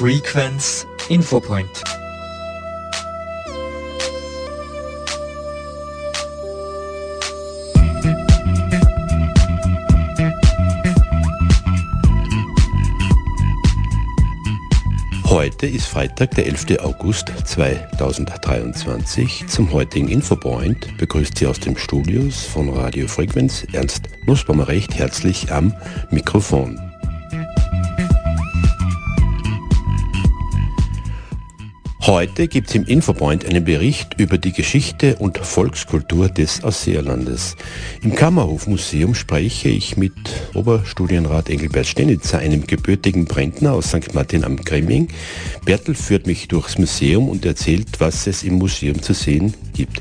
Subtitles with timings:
[0.00, 1.68] Frequenz Infopoint.
[15.26, 16.78] Heute ist Freitag, der 11.
[16.80, 19.44] August 2023.
[19.48, 25.52] Zum heutigen Infopoint begrüßt Sie aus dem Studios von Radio Frequenz Ernst Nussbaumer recht herzlich
[25.52, 25.74] am
[26.10, 26.89] Mikrofon.
[32.06, 37.56] Heute gibt es im Infopoint einen Bericht über die Geschichte und Volkskultur des Ausseerlandes.
[38.02, 40.14] Im Kammerhofmuseum spreche ich mit
[40.54, 44.14] Oberstudienrat Engelbert Stenitzer, einem gebürtigen Brentner aus St.
[44.14, 45.08] Martin am Grimming.
[45.66, 50.00] Bertel führt mich durchs Museum und erzählt, was es im Museum zu sehen gibt.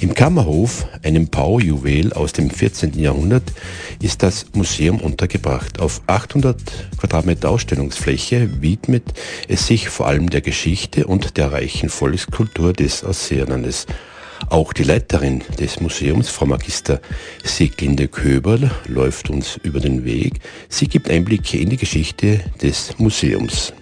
[0.00, 2.98] Im Kammerhof, einem Baujuwel aus dem 14.
[2.98, 3.52] Jahrhundert,
[4.00, 5.78] ist das Museum untergebracht.
[5.78, 6.56] Auf 800
[6.96, 9.04] Quadratmeter Ausstellungsfläche widmet
[9.46, 13.86] es sich vor allem der Geschichte und der reichen Volkskultur des Ausseerlandes.
[14.50, 17.00] Auch die Leiterin des Museums, Frau Magister
[17.42, 20.40] Sieglinde Köberl, läuft uns über den Weg.
[20.68, 23.72] Sie gibt Einblicke in die Geschichte des Museums.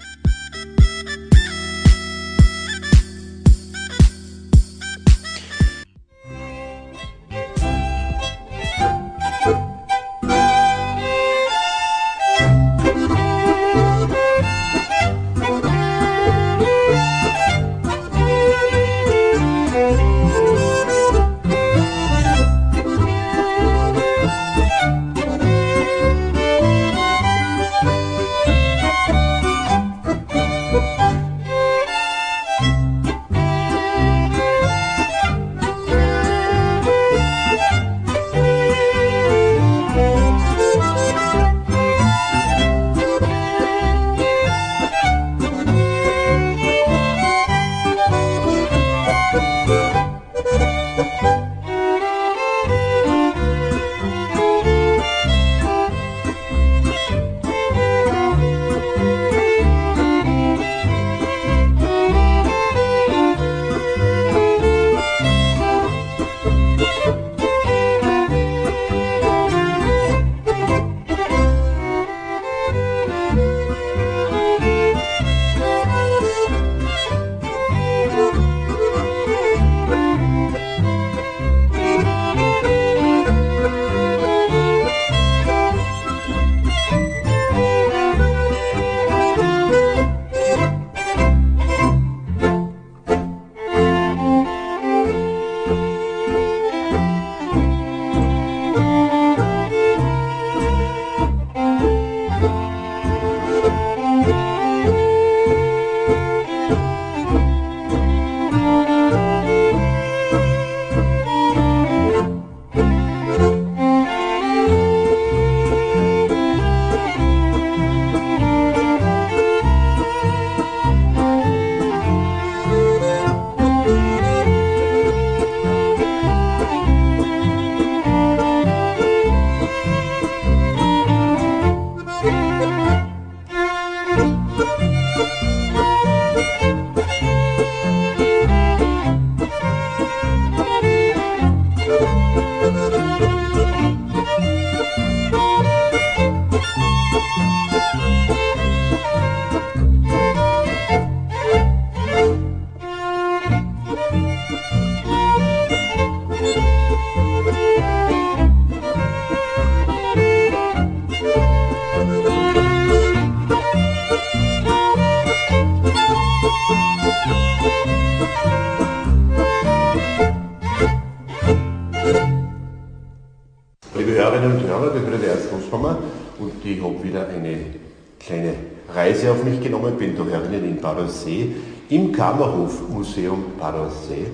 [182.23, 184.27] Kammerhofmuseum Badersee.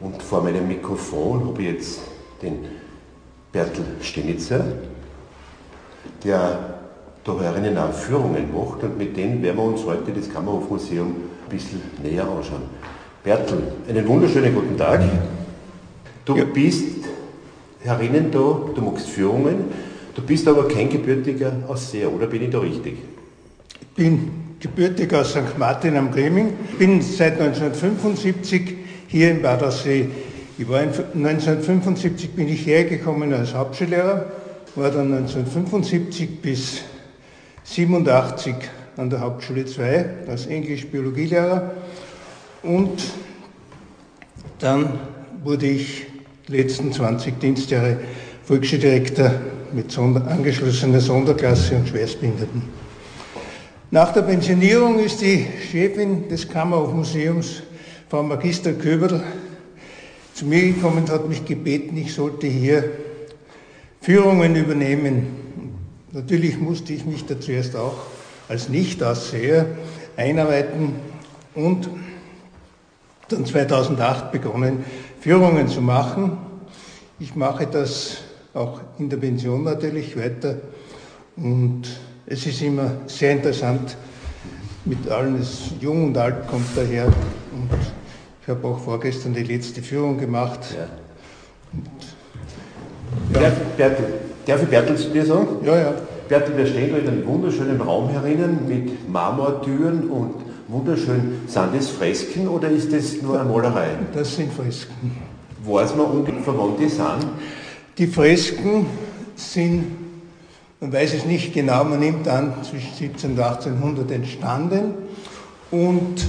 [0.00, 2.00] Und vor meinem Mikrofon habe ich jetzt
[2.42, 2.64] den
[3.52, 4.64] Bertel Stenitzer,
[6.24, 6.58] der
[7.22, 11.48] da herinnen auch Führungen macht und mit denen werden wir uns heute das Kammerhofmuseum ein
[11.48, 12.62] bisschen näher anschauen.
[13.22, 15.00] Bertel, einen wunderschönen guten Tag.
[16.24, 16.44] Du ja.
[16.44, 17.04] bist
[17.84, 19.66] herinnen da, du machst Führungen,
[20.14, 22.98] du bist aber kein gebürtiger Ausseher, oder bin ich da richtig?
[23.80, 25.58] Ich bin gebürtig aus St.
[25.58, 28.74] Martin am Greming, bin seit 1975
[29.06, 30.08] hier in Badersee.
[30.58, 34.26] Ich war 1975 bin ich hergekommen als Hauptschullehrer,
[34.74, 36.82] war dann 1975 bis
[37.64, 38.54] 87
[38.96, 41.70] an der Hauptschule 2 als Englisch-Biologielehrer
[42.62, 43.00] und
[44.58, 44.98] dann
[45.44, 46.06] wurde ich
[46.48, 47.98] die letzten 20 Dienstjahre
[48.44, 49.30] Volksschuldirektor
[49.72, 52.77] mit Sonder angeschlossener Sonderklasse und Schwerstbehinderten.
[53.90, 57.62] Nach der Pensionierung ist die Chefin des Kammerhofmuseums,
[58.10, 59.24] Frau Magister Köberl,
[60.34, 62.84] zu mir gekommen und hat mich gebeten, ich sollte hier
[64.02, 65.28] Führungen übernehmen.
[66.12, 67.96] Natürlich musste ich mich da zuerst auch
[68.46, 69.64] als Nicht-Ausseher
[70.18, 70.92] einarbeiten
[71.54, 71.88] und
[73.28, 74.84] dann 2008 begonnen,
[75.18, 76.36] Führungen zu machen.
[77.18, 78.18] Ich mache das
[78.52, 80.56] auch in der Pension natürlich weiter
[81.38, 81.88] und
[82.30, 83.96] es ist immer sehr interessant
[84.84, 87.70] mit allen, es jung und alt kommt daher und
[88.42, 90.60] ich habe auch vorgestern die letzte Führung gemacht.
[90.76, 90.88] Ja.
[91.72, 93.52] Und, ja.
[93.76, 94.04] Bertel,
[94.46, 95.46] darf ich Bertel zu dir sagen?
[95.64, 95.94] Ja, ja.
[96.28, 100.34] Bertel, wir stehen da in einem wunderschönen Raum herinnen mit Marmortüren und
[100.68, 101.40] wunderschön.
[101.46, 103.88] Sind das Fresken oder ist das nur eine Malerei?
[104.12, 105.16] Das sind Fresken.
[105.64, 107.26] Weiß man ungefähr, wann die sind?
[107.96, 108.86] Die Fresken
[109.34, 109.84] sind,
[110.80, 114.94] man weiß es nicht genau, man nimmt an, zwischen 17 und 1800 entstanden
[115.70, 116.24] und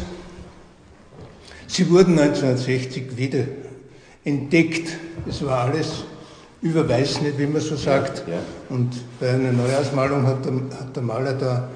[1.67, 3.43] sie wurden 1960 wieder
[4.23, 4.97] entdeckt.
[5.27, 6.03] Es war alles
[6.61, 8.27] überweis nicht, wie man so sagt.
[8.27, 8.39] Ja, ja.
[8.69, 11.69] Und bei einer Neujahrsmalung hat der, hat der Maler da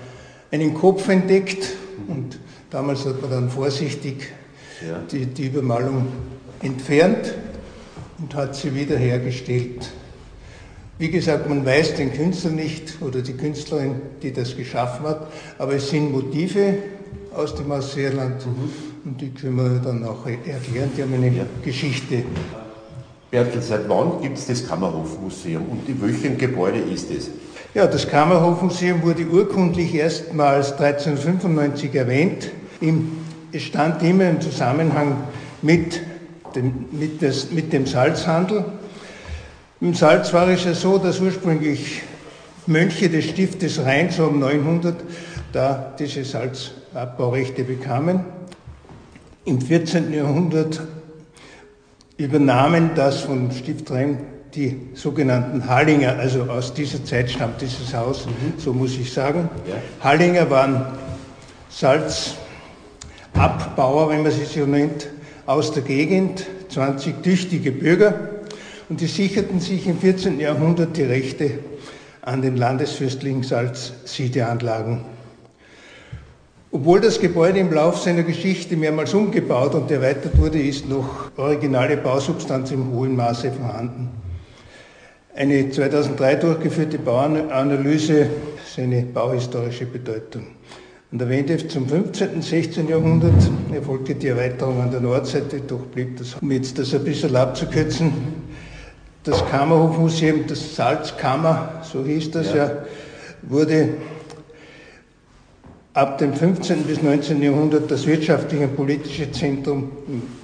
[0.51, 1.73] einen Kopf entdeckt
[2.07, 4.33] und damals hat man dann vorsichtig
[4.85, 4.99] ja.
[5.11, 6.07] die, die Übermalung
[6.61, 7.33] entfernt
[8.19, 9.91] und hat sie wiederhergestellt.
[10.99, 15.73] Wie gesagt, man weiß den Künstler nicht oder die Künstlerin, die das geschaffen hat, aber
[15.73, 16.75] es sind Motive
[17.35, 19.09] aus dem Ausseerland mhm.
[19.09, 21.45] und die können wir dann auch erklären, die haben eine ja.
[21.63, 22.23] Geschichte.
[23.31, 27.31] Bertel, seit wann gibt es das Kammerhofmuseum und in welchem Gebäude ist es?
[27.73, 32.51] Ja, das Kammerhofmuseum wurde urkundlich erstmals 1395 erwähnt.
[33.51, 35.17] Es stand immer im Zusammenhang
[35.63, 35.99] mit
[36.55, 38.65] dem, mit, das, mit dem Salzhandel.
[39.83, 42.03] Im Salz war es ja so, dass ursprünglich
[42.67, 44.95] Mönche des Stiftes Rhein so um 900
[45.51, 48.21] da diese Salzabbaurechte bekamen.
[49.43, 50.13] Im 14.
[50.13, 50.79] Jahrhundert
[52.15, 54.19] übernahmen das von Stift Rhein
[54.55, 58.53] die sogenannten Hallinger, also aus dieser Zeit stammt dieses Haus, mhm.
[58.57, 59.49] so muss ich sagen.
[59.67, 59.75] Ja.
[60.01, 60.85] Hallinger waren
[61.67, 65.09] Salzabbauer, wenn man sie so nennt,
[65.45, 68.32] aus der Gegend, 20 tüchtige Bürger,
[68.89, 70.39] und die sicherten sich im 14.
[70.39, 71.51] Jahrhundert die Rechte
[72.21, 75.01] an den landesfürstlichen Salzsiedeanlagen.
[76.71, 81.97] Obwohl das Gebäude im Lauf seiner Geschichte mehrmals umgebaut und erweitert wurde, ist noch originale
[81.97, 84.09] Bausubstanz im hohen Maße vorhanden.
[85.35, 88.27] Eine 2003 durchgeführte Bauanalyse
[88.75, 90.47] seine bauhistorische Bedeutung.
[91.11, 92.29] An der Wende zum 15.
[92.29, 92.87] und 16.
[92.87, 97.35] Jahrhundert erfolgte die Erweiterung an der Nordseite, doch blieb das, um jetzt das ein bisschen
[97.35, 98.11] abzukürzen,
[99.23, 102.85] das Kammerhofmuseum, das Salzkammer, so hieß das ja, ja
[103.43, 103.89] wurde
[105.93, 106.83] ab dem 15.
[106.83, 107.41] bis 19.
[107.41, 109.91] Jahrhundert das wirtschaftliche und politische Zentrum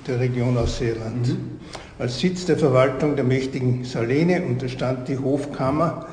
[0.08, 1.28] der Region Ausseerland.
[1.28, 1.60] Mhm.
[1.98, 6.08] Als Sitz der Verwaltung der mächtigen Salene unterstand die Hofkammer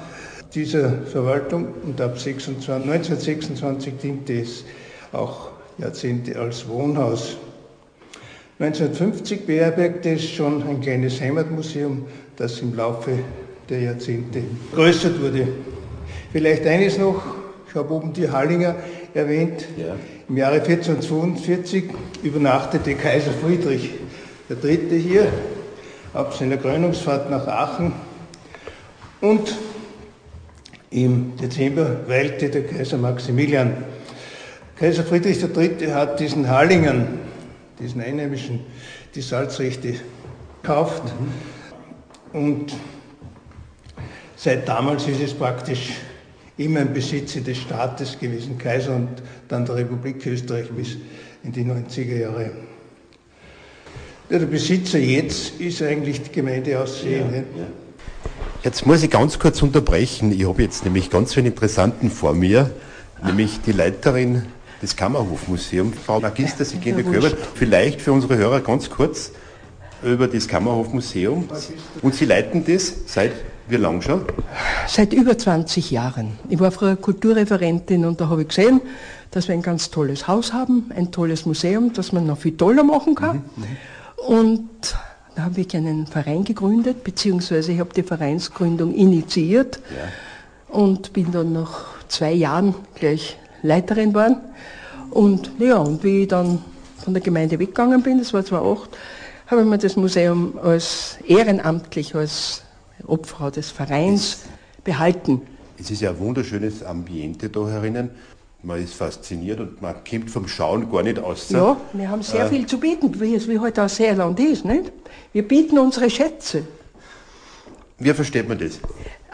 [0.54, 4.64] dieser Verwaltung und ab 26, 1926 diente es
[5.12, 7.36] auch Jahrzehnte als Wohnhaus.
[8.58, 13.18] 1950 beherbergte es schon ein kleines Heimatmuseum, das im Laufe
[13.68, 14.42] der Jahrzehnte
[14.74, 15.48] größer wurde.
[16.32, 17.22] Vielleicht eines noch,
[17.68, 18.76] ich habe oben die Hallinger
[19.14, 19.64] erwähnt.
[19.76, 19.96] Ja.
[20.28, 21.84] Im Jahre 1442
[22.22, 23.94] übernachtete Kaiser Friedrich
[24.50, 25.00] III.
[25.00, 25.28] hier
[26.12, 27.92] auf seiner Krönungsfahrt nach Aachen
[29.20, 29.56] und
[30.90, 33.84] im Dezember weilte der Kaiser Maximilian.
[34.76, 35.92] Kaiser Friedrich III.
[35.92, 37.18] hat diesen Hallingern,
[37.78, 38.60] diesen Einheimischen,
[39.14, 39.94] die Salzrechte
[40.62, 41.55] gekauft mhm.
[42.36, 42.74] Und
[44.36, 45.92] seit damals ist es praktisch
[46.58, 49.08] immer im Besitze des Staates gewesen, Kaiser und
[49.48, 50.96] dann der Republik Österreich bis
[51.42, 52.50] in die 90er Jahre.
[54.28, 57.30] Ja, der Besitzer jetzt ist eigentlich die Gemeinde Aussehen.
[57.30, 57.66] Ja, ja.
[58.64, 60.32] Jetzt muss ich ganz kurz unterbrechen.
[60.32, 62.70] Ich habe jetzt nämlich ganz viele Interessanten vor mir,
[63.24, 64.42] nämlich die Leiterin
[64.82, 67.30] des Kammerhofmuseums, Frau Magister Sigende Köber.
[67.54, 69.32] Vielleicht für unsere Hörer ganz kurz
[70.02, 71.48] über das Kammerhofmuseum.
[72.02, 73.32] Und Sie leiten das seit
[73.68, 74.24] wie lange schon?
[74.86, 76.38] Seit über 20 Jahren.
[76.48, 78.80] Ich war früher Kulturreferentin und da habe ich gesehen,
[79.32, 82.84] dass wir ein ganz tolles Haus haben, ein tolles Museum, das man noch viel toller
[82.84, 83.42] machen kann.
[83.56, 84.34] Mhm, mhm.
[84.36, 84.68] und
[85.34, 90.74] da habe ich einen Verein gegründet, beziehungsweise ich habe die Vereinsgründung initiiert ja.
[90.74, 94.40] und bin dann nach zwei Jahren gleich Leiterin waren.
[95.10, 96.60] Und ja, und wie ich dann
[97.02, 98.96] von der Gemeinde weggegangen bin, das war 2008,
[99.46, 102.62] habe ich mir das Museum als ehrenamtlich, als
[103.06, 104.40] Obfrau des Vereins
[104.82, 105.42] behalten.
[105.78, 108.10] Es ist ja ein wunderschönes Ambiente da herinnen.
[108.62, 111.50] Man ist fasziniert und man kommt vom Schauen gar nicht aus.
[111.50, 114.64] Ja, wir haben sehr äh, viel zu bieten, wie es wie heute aus Seerland ist.
[114.64, 114.90] Nicht?
[115.32, 116.64] Wir bieten unsere Schätze.
[117.98, 118.80] Wie versteht man das?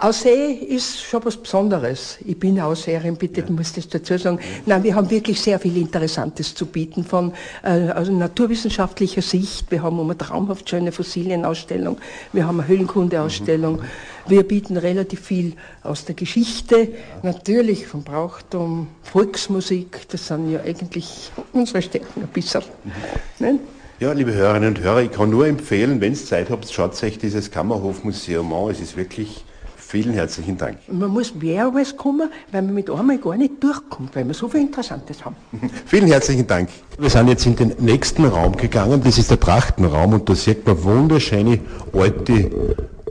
[0.03, 2.19] Aussee ist schon was Besonderes.
[2.25, 3.47] Ich bin Ausseherin, bitte, ja.
[3.47, 4.41] du musst das dazu sagen.
[4.67, 7.33] Nein, wir haben wirklich sehr viel Interessantes zu bieten von
[7.63, 9.71] äh, also naturwissenschaftlicher Sicht.
[9.71, 11.99] Wir haben eine traumhaft schöne Fossilienausstellung,
[12.33, 13.77] wir haben eine Höhlenkundeausstellung.
[13.77, 13.83] Mhm.
[14.27, 15.55] Wir bieten relativ viel
[15.85, 16.89] aus der Geschichte, ja.
[17.23, 22.63] natürlich vom Brauchtum, Volksmusik, das sind ja eigentlich unsere Stärken ein bisschen.
[23.39, 23.61] Mhm.
[24.01, 27.19] Ja, liebe Hörerinnen und Hörer, ich kann nur empfehlen, wenn ihr Zeit habt, schaut euch
[27.19, 28.71] dieses Kammerhofmuseum an.
[28.71, 29.45] Es ist wirklich
[29.93, 30.79] Vielen herzlichen Dank.
[30.91, 34.63] Man muss mehrmals kommen, weil man mit einmal gar nicht durchkommt, weil wir so viel
[34.63, 35.37] Interessantes haben.
[35.85, 36.71] Vielen herzlichen Dank.
[36.99, 40.67] Wir sind jetzt in den nächsten Raum gegangen, das ist der Trachtenraum und da sieht
[40.67, 41.59] man wunderschöne
[41.93, 42.51] alte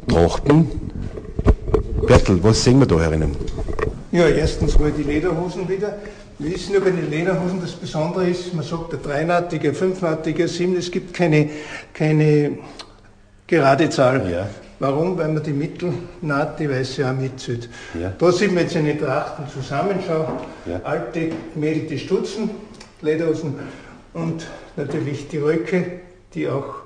[0.08, 0.72] Trachten.
[2.08, 3.36] Bertel, was sehen wir da herinnen?
[4.12, 6.00] Ja, erstens mal die Lederhosen wieder.
[6.40, 10.90] Wir wissen über die Lederhosen, das Besondere ist, man sagt der dreinatige, fünfnatige, sieben, es
[10.90, 11.48] gibt keine,
[11.94, 12.58] keine
[13.46, 14.28] gerade Zahl.
[14.32, 14.50] Ja.
[14.82, 15.16] Warum?
[15.16, 17.70] Weil man die Mittelnaht, die weiße auch mitzählt.
[17.94, 18.14] Ja.
[18.18, 20.28] Da sieht man jetzt eine Trachten Zusammenschau.
[20.66, 20.82] Ja.
[20.84, 22.50] Alte gemählte Stutzen,
[23.02, 23.54] Lederhosen
[24.16, 26.00] und natürlich die Röcke,
[26.34, 26.78] die auch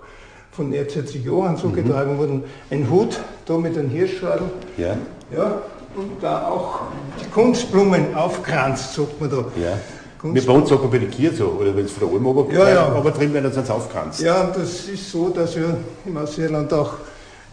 [0.51, 1.75] von Erzherzog Johann so mhm.
[1.75, 2.43] getragen wurden.
[2.69, 4.47] Ein Hut, da mit einem Hirschschadel.
[4.75, 4.97] Ja.
[5.33, 5.61] ja.
[5.95, 6.81] Und da auch
[7.23, 9.37] die Kunstblumen aufkranzt, sagt man da.
[9.37, 9.79] Ja.
[10.21, 12.69] Mit bei uns sagt man pedikiert so, oder wenn es von der Alm aber, ja,
[12.69, 12.87] ja.
[12.87, 14.19] aber drin werden es aufkranzt.
[14.19, 16.95] Ja, und das ist so, dass wir im Ausseerland auch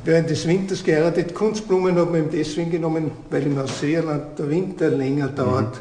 [0.05, 1.35] während des Winters geerntet.
[1.35, 5.75] Kunstblumen hat man deswegen genommen, weil im Ausseerland der Winter länger dauert.
[5.75, 5.81] Mhm.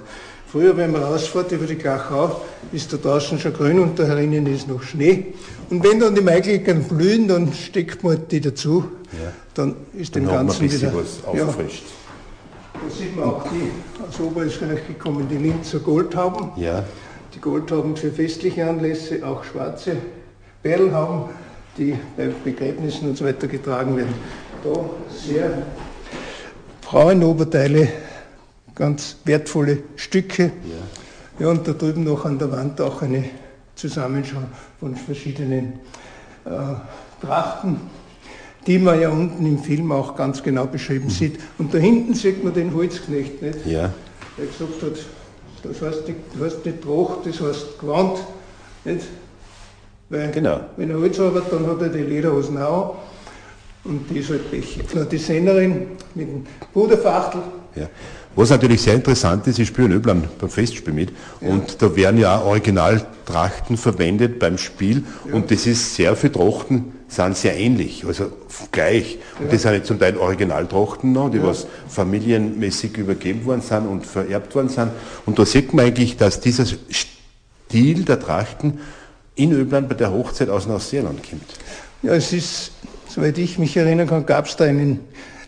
[0.51, 2.41] Früher, wenn man rausfährt über die Gachau,
[2.73, 5.27] ist da draußen schon grün und da herinnen ist noch Schnee.
[5.69, 8.83] Und wenn dann die Maiglöckern blühen, dann steckt man die dazu.
[9.13, 9.31] Ja.
[9.53, 11.83] Dann ist dann dem Ganzen wieder was aufgefrischt.
[11.83, 12.81] Ja.
[12.81, 16.49] Da sieht man auch die aus Oberösterreich gekommen, die Linzer Goldhauben.
[16.57, 16.83] Ja.
[17.33, 19.95] Die Goldhauben für festliche Anlässe, auch schwarze
[20.63, 21.29] Perlhauben
[21.77, 24.13] die bei Begräbnissen und so weiter getragen werden.
[24.63, 25.65] Da sehr
[26.81, 27.87] Frauenoberteile,
[28.75, 30.43] ganz wertvolle Stücke.
[30.43, 31.45] Ja.
[31.45, 33.23] ja, und da drüben noch an der Wand auch eine
[33.75, 34.41] Zusammenschau
[34.79, 35.79] von verschiedenen
[36.45, 36.49] äh,
[37.25, 37.79] Trachten,
[38.67, 41.11] die man ja unten im Film auch ganz genau beschrieben mhm.
[41.11, 41.39] sieht.
[41.57, 43.65] Und da hinten sieht man den Holzknecht, nicht?
[43.65, 43.93] Ja.
[44.37, 45.05] Der gesagt hat,
[45.63, 48.17] das heißt, das heißt nicht Tracht, das heißt Gewand.
[48.83, 49.07] Nicht?
[50.11, 50.59] Weil genau.
[50.75, 52.97] wenn er Holz arbeitet, dann hat er die Lederhosen auch.
[53.85, 54.83] Und die ist halt bechig.
[55.09, 57.41] Die Sennerin mit dem Puderfachtel.
[57.75, 57.87] Ja.
[58.35, 61.49] Was natürlich sehr interessant ist, ich spiele in Öblan beim Festspiel mit ja.
[61.49, 65.33] und da werden ja auch Originaltrachten verwendet beim Spiel ja.
[65.33, 68.31] und das ist sehr viele Trachten sind sehr ähnlich, also
[68.71, 69.17] gleich.
[69.37, 69.51] Und ja.
[69.51, 74.69] das sind zum Teil Originaltrachten noch, die was familienmäßig übergeben worden sind und vererbt worden
[74.69, 74.91] sind.
[75.25, 78.79] Und da sieht man eigentlich, dass dieser Stil der Trachten
[79.35, 81.43] in Öbland bei der Hochzeit aus Neuseeland kommt.
[82.03, 82.71] Ja, es ist,
[83.07, 85.00] soweit ich mich erinnern kann, gab es da einen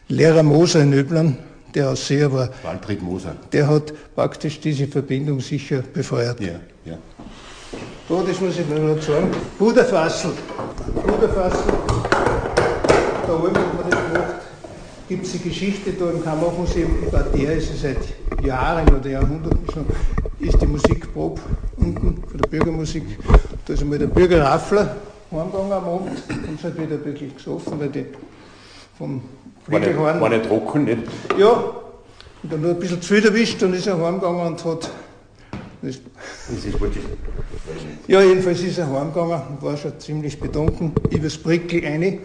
[0.08, 1.38] Lehrer Moser in Öbland,
[1.74, 2.50] der aus See war.
[2.64, 3.36] Waltried Moser.
[3.52, 6.40] Der hat praktisch diese Verbindung sicher befeuert.
[6.40, 6.98] Ja, ja.
[8.10, 9.32] Da, das muss ich noch sagen.
[9.58, 10.32] Buderfassel.
[11.06, 11.74] Buderfassel.
[13.26, 14.43] Da oben hat man das gemacht.
[15.14, 18.00] Gibt es die Geschichte da im Kammermuseum, bei der ist es seit
[18.44, 19.86] Jahren oder Jahrhunderten schon,
[20.40, 21.40] ist die Musikprobe
[21.78, 23.04] unten von der Bürgermusik.
[23.64, 24.96] Da ist einmal der Bürger Raffler
[25.32, 28.06] heimgegangen am Abend und es hat wieder wirklich gesoffen, weil die
[28.98, 29.22] vom
[29.66, 30.20] Fliegelhorn...
[30.20, 31.04] War nicht trocken, nicht?
[31.38, 31.64] Ja,
[32.42, 34.90] und dann nur ein bisschen zu viel erwischt, dann ist er heimgegangen und hat...
[35.84, 36.00] Das,
[36.50, 37.04] das ist wirklich...
[38.08, 42.18] Ja, jedenfalls ist er heimgegangen und war schon ziemlich betrunken, übers Brickel eine.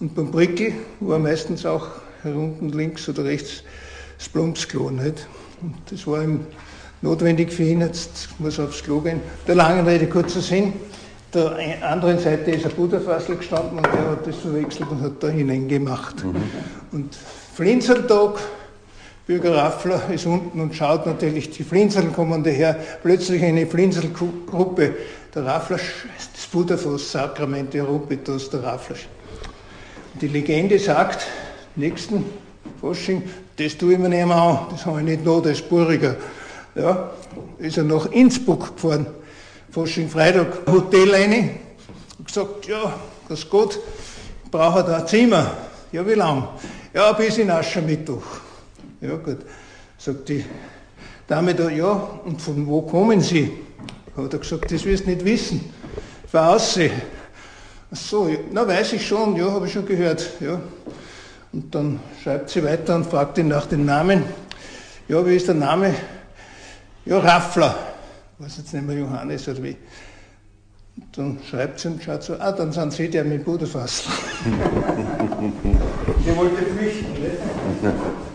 [0.00, 1.86] Und beim Brickel war meistens auch
[2.24, 3.62] unten links oder rechts
[4.18, 5.26] das Plumpsklo, nicht?
[5.60, 6.46] Und das war ihm
[7.02, 9.20] notwendig für ihn, jetzt muss er aufs Klo gehen.
[9.46, 10.72] Der langen Rede kurzer Sinn,
[11.32, 15.28] der anderen Seite ist ein Butterfassel gestanden und der hat das verwechselt und hat da
[15.28, 16.24] hineingemacht.
[16.24, 16.36] Mhm.
[16.92, 17.14] Und
[17.54, 18.38] Flinzeltag,
[19.26, 24.94] Bürger Raffler ist unten und schaut natürlich, die Flinzeln kommen daher, plötzlich eine Flinzelgruppe.
[25.34, 28.96] Der Raffler das Butterfass Sakrament herunter, das der Raffler.
[30.20, 31.26] Die Legende sagt,
[31.78, 32.24] nächsten
[32.80, 33.22] Fasching,
[33.56, 36.16] das tue ich mir nicht mehr an, das habe ich nicht noch, das ist Buriger
[36.78, 37.10] ja,
[37.58, 39.06] ist er nach Innsbruck gefahren,
[39.70, 41.60] Fasching Freitag, Hotel rein,
[42.18, 42.94] und gesagt, ja,
[43.28, 43.78] das gut,
[44.50, 45.56] braucht er da ein Zimmer.
[45.92, 46.48] Ja, wie lang?
[46.94, 48.22] Ja, bis in Aschermittwoch.
[49.00, 49.38] Ja, gut,
[49.96, 50.44] sagt die
[51.26, 51.92] Dame da, ja,
[52.24, 53.50] und von wo kommen Sie?
[54.16, 55.72] Hat er gesagt, das wirst du nicht wissen.
[56.30, 56.92] Von aussehen.
[57.90, 60.26] Ach so, ja, na weiß ich schon, ja, habe ich schon gehört.
[60.40, 60.60] Ja.
[61.52, 64.22] Und dann schreibt sie weiter und fragt ihn nach dem Namen.
[65.08, 65.94] Ja, wie ist der Name?
[67.06, 67.74] Ja, Raffler.
[68.38, 69.76] Ich weiß jetzt nicht mehr Johannes oder wie.
[70.96, 74.12] Und dann schreibt sie und schaut so, ah, dann sind Sie der mit Buderfassel.
[74.44, 74.50] sie
[76.36, 78.27] wollte flüchten, nicht?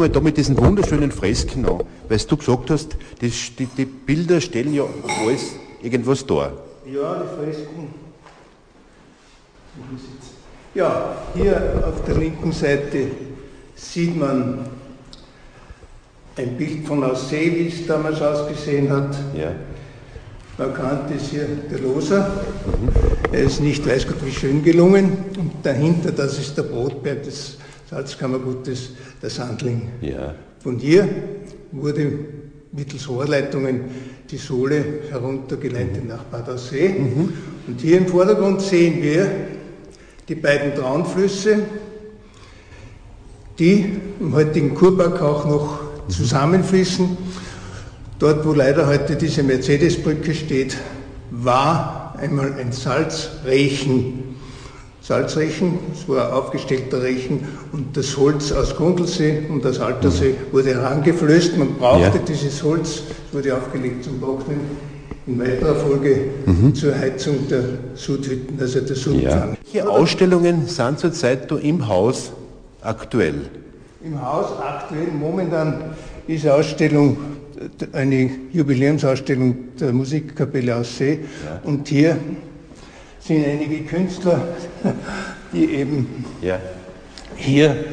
[0.00, 3.66] Fangen wir mal da mit diesen wunderschönen Fresken an, weil du gesagt hast, das, die,
[3.66, 4.84] die, Bilder stellen ja
[5.22, 5.52] alles
[5.82, 6.52] irgendwas dar.
[6.86, 7.88] Ja, die Fresken.
[10.74, 13.08] Ja, hier auf der linken Seite
[13.74, 14.60] sieht man
[16.36, 19.14] ein Bild von Aussee, wie es damals ausgesehen hat.
[19.36, 19.52] Ja.
[20.56, 22.26] Markant ist hier der Loser.
[22.80, 22.88] Mhm.
[23.32, 25.12] Er ist nicht, weiß Gott, wie schön gelungen.
[25.36, 27.58] Und dahinter, das ist der Brotberg des
[27.90, 28.90] Salzkammergutes
[29.22, 29.88] der Sandling.
[30.00, 30.34] Ja.
[30.62, 31.08] Von hier
[31.72, 32.12] wurde
[32.72, 33.84] mittels Rohrleitungen
[34.30, 36.08] die Sohle heruntergeleitet mhm.
[36.08, 36.90] nach Bad Aussee.
[36.90, 37.32] Mhm.
[37.66, 39.30] Und hier im Vordergrund sehen wir
[40.28, 41.60] die beiden Traunflüsse,
[43.58, 46.10] die im heutigen Kurback auch noch mhm.
[46.10, 47.16] zusammenfließen.
[48.18, 50.76] Dort, wo leider heute diese Mercedesbrücke steht,
[51.30, 54.29] war einmal ein Salzrechen
[55.02, 57.40] Salzrechen, es war aufgestellter Rechen
[57.72, 60.52] und das Holz aus Grundlsee und aus Altersee mhm.
[60.52, 61.56] wurde herangeflößt.
[61.56, 62.24] Man brauchte ja.
[62.28, 64.60] dieses Holz, es wurde aufgelegt zum Trocknen,
[65.26, 66.74] in weiterer Folge mhm.
[66.74, 67.62] zur Heizung der
[67.94, 69.52] Sudhütten, also der Sudpfanne.
[69.52, 69.56] Ja.
[69.72, 72.32] Welche Ausstellungen sind zurzeit im Haus
[72.82, 73.36] aktuell?
[74.04, 75.94] Im Haus aktuell momentan
[76.26, 77.16] ist Ausstellung
[77.92, 81.60] eine Jubiläumsausstellung der Musikkapelle aus See ja.
[81.64, 82.16] und hier
[83.20, 84.40] sind einige Künstler,
[85.52, 86.58] die eben ja.
[87.36, 87.84] hier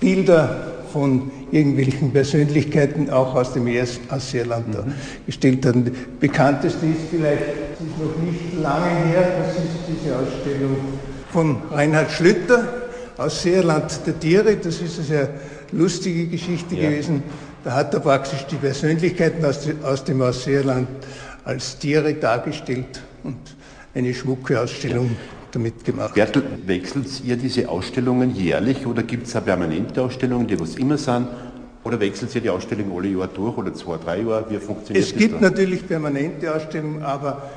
[0.00, 3.68] Bilder von irgendwelchen Persönlichkeiten auch aus dem
[4.08, 4.92] Ausseerland mhm.
[5.26, 5.90] gestellt haben.
[6.20, 10.76] Bekannteste ist vielleicht, es ist noch nicht lange her, das ist diese Ausstellung
[11.32, 12.68] von Reinhard Schlüter
[13.16, 14.56] aus Seerland der Tiere.
[14.56, 15.28] Das ist eine sehr
[15.72, 16.88] lustige Geschichte ja.
[16.88, 17.22] gewesen.
[17.64, 20.88] Da hat er praktisch die Persönlichkeiten aus, dem Ausseerland
[21.44, 23.36] als Tiere dargestellt und
[23.94, 25.16] eine schmucke Ausstellung
[25.52, 26.14] damit gemacht.
[26.14, 30.98] Bertel, wechselt ihr diese Ausstellungen jährlich oder gibt es eine permanente Ausstellung, die was immer
[30.98, 31.28] sind?
[31.84, 34.46] Oder wechselt ihr die Ausstellung alle Jahre durch oder zwei, drei Jahre?
[34.48, 35.20] Wie funktioniert es das?
[35.20, 35.50] Es gibt da?
[35.50, 37.50] natürlich permanente Ausstellungen, aber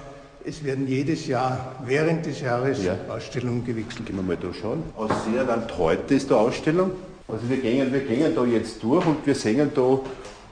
[0.46, 2.96] es werden jedes Jahr während des Jahres ja.
[3.10, 4.06] Ausstellungen gewechselt.
[4.06, 4.84] Gehen wir mal da schauen.
[4.96, 6.92] Aus Seerland heute ist da Ausstellung.
[7.28, 10.00] Also wir gehen, wir gehen da jetzt durch und wir sehen da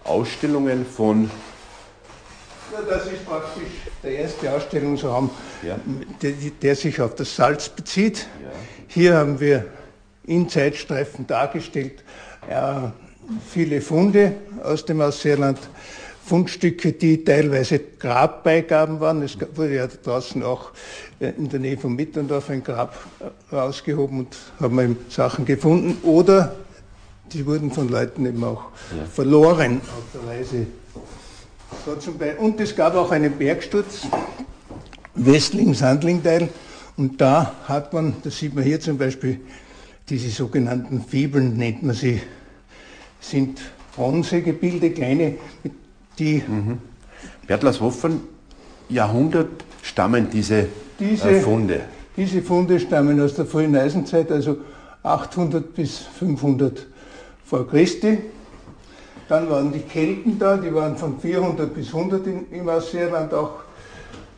[0.03, 1.29] Ausstellungen von
[2.87, 3.63] das ist praktisch
[4.03, 5.29] der erste Ausstellungsraum,
[5.63, 5.79] ja.
[6.21, 8.27] der, der, sich auf das Salz bezieht.
[8.41, 8.49] Ja.
[8.87, 9.65] Hier haben wir
[10.25, 12.03] in Zeitstreifen dargestellt
[12.49, 12.89] äh,
[13.47, 14.33] viele Funde
[14.63, 15.59] aus dem Ausseerland.
[16.25, 19.21] Fundstücke, die teilweise Grabbeigaben waren.
[19.21, 20.71] Es wurde ja draußen auch
[21.19, 25.97] äh, in der Nähe von Mitterndorf ein Grab äh, rausgehoben und haben eben Sachen gefunden.
[26.01, 26.55] Oder
[27.31, 28.63] die wurden von Leuten eben auch
[28.97, 29.05] ja.
[29.05, 30.65] verloren auf der Reise
[32.39, 34.07] und es gab auch einen Bergsturz,
[35.15, 36.49] Westling-Sandling-Teil.
[36.97, 39.41] Und da hat man, das sieht man hier zum Beispiel,
[40.09, 42.21] diese sogenannten Fibeln nennt man sie,
[43.19, 43.59] sind
[43.95, 45.35] Bronzegebilde, kleine,
[46.19, 46.43] die...
[46.47, 46.79] Mhm.
[47.47, 48.21] Aus welchem
[48.89, 50.67] Jahrhundert stammen diese,
[50.99, 51.81] diese äh, Funde?
[52.17, 54.57] Diese Funde stammen aus der frühen Eisenzeit, also
[55.03, 56.87] 800 bis 500
[57.45, 58.19] vor Christi.
[59.27, 63.53] Dann waren die Kelten da, die waren von 400 bis 100 in, im Ausseerland auch.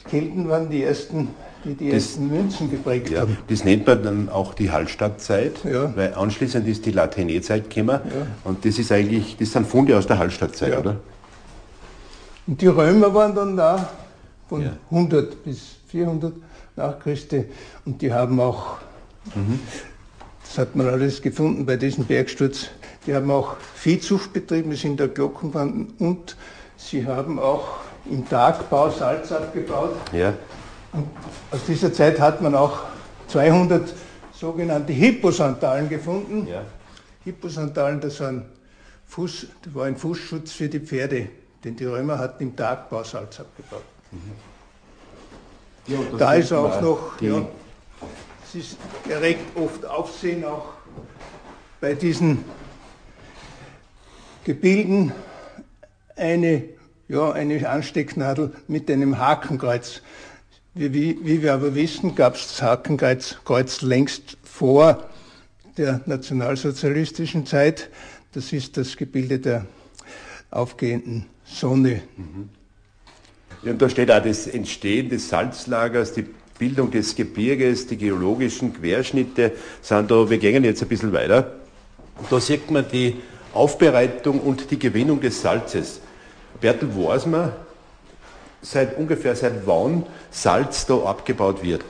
[0.06, 1.28] Die Kelten waren die ersten,
[1.66, 3.38] die die Das- ersten Münzen geprägt Ja, haben.
[3.50, 5.94] das nennt man dann auch die Hallstattzeit, Ja.
[5.96, 8.28] weil anschließend ist die Latène-Zeit gekommen Ja.
[8.46, 10.80] und das ist eigentlich, das sind Funde aus der Hallstattzeit, Ja.
[10.80, 10.96] oder?
[12.48, 13.90] Und die Römer waren dann da
[14.48, 14.72] von Ja.
[14.90, 16.32] 100 bis 400
[16.78, 17.44] nach Christi
[17.86, 18.78] und die haben auch,
[20.48, 22.68] das hat man alles gefunden bei diesem Bergsturz,
[23.08, 26.36] die haben auch Viehzucht betrieben, das sind da Glockenbanden und
[26.76, 29.96] sie haben auch im Tagbau Salz abgebaut.
[30.12, 30.34] Ja.
[30.92, 31.08] Und
[31.52, 32.80] aus dieser Zeit hat man auch
[33.30, 33.94] 200
[34.34, 36.48] sogenannte Hipposandalen gefunden.
[36.48, 36.64] Ja.
[37.24, 38.46] Hipposandalen, das, waren
[39.06, 41.30] Fuß, das war ein Fußschutz für die Pferde,
[41.64, 43.84] denn die Römer hatten im Tagbau Salz abgebaut.
[45.88, 47.46] Ja, und das Da ist auch noch, ja,
[48.46, 48.78] es ist
[49.10, 50.66] erregt oft Aufsehen auch
[51.80, 52.44] bei diesen
[54.48, 55.12] Gebilden
[56.16, 56.64] eine,
[57.10, 60.02] ja, eine Anstecknadel mit einem Hakenkreuz.
[60.74, 65.10] Wie, wie, wie wir aber wissen, gab es das Hakenkreuz Kreuz längst vor
[65.76, 67.90] der nationalsozialistischen Zeit.
[68.32, 69.66] Das ist das Gebilde der
[70.50, 72.04] aufgehenden Sonne.
[73.64, 76.26] Ja, und da steht auch das Entstehen des Salzlagers, die
[76.58, 81.52] Bildung des Gebirges, die geologischen Querschnitte sind da, wir gehen jetzt ein bisschen weiter.
[82.30, 83.16] Da sieht man die
[83.58, 86.00] Aufbereitung und die Gewinnung des Salzes.
[86.62, 86.90] Bertel,
[87.26, 87.52] man
[88.62, 91.82] seit ungefähr seit wann Salz da abgebaut wird?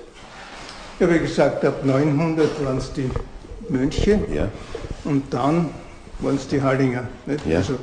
[0.99, 3.10] Ja, wie gesagt, ab 900 waren es die
[3.69, 4.19] Mönche.
[4.34, 4.47] Ja.
[5.03, 5.69] Und dann
[6.19, 7.08] waren es die Hallinger.
[7.47, 7.58] Ja.
[7.58, 7.75] Also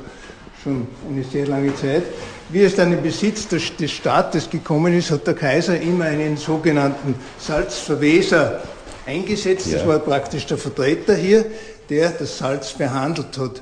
[0.63, 2.03] schon eine sehr lange Zeit.
[2.49, 6.37] Wie es dann in Besitz des, des Staates gekommen ist, hat der Kaiser immer einen
[6.37, 8.61] sogenannten Salzverweser
[9.05, 9.67] eingesetzt.
[9.73, 9.87] Das Ja.
[9.87, 11.45] war praktisch der Vertreter hier,
[11.89, 13.61] der das Salz behandelt hat.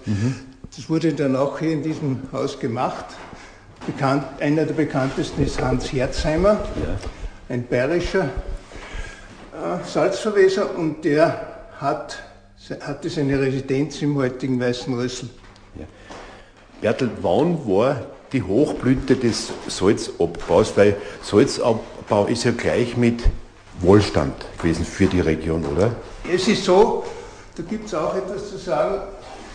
[0.76, 3.06] Das wurde dann auch hier in diesem Haus gemacht.
[3.86, 6.58] Bekannt, einer der bekanntesten ist Hans Herzheimer,
[7.50, 8.30] ein bayerischer
[9.54, 11.48] äh, Salzverweser und der
[11.80, 12.24] hat,
[12.80, 15.30] hatte seine Residenz im heutigen Weißen Rössel.
[16.82, 18.02] Bertel, wann war
[18.34, 20.76] die Hochblüte des Salzabbaus?
[20.76, 23.24] Weil Salzabbau ist ja gleich mit
[23.80, 25.96] Wohlstand gewesen für die Region, oder?
[26.30, 27.06] Es ist so,
[27.56, 29.02] da gibt es auch etwas zu sagen,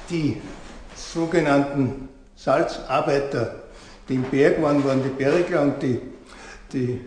[0.08, 0.40] die
[0.94, 3.56] sogenannten Salzarbeiter,
[4.08, 6.00] die im Berg waren, waren die Bergler und die,
[6.72, 7.00] die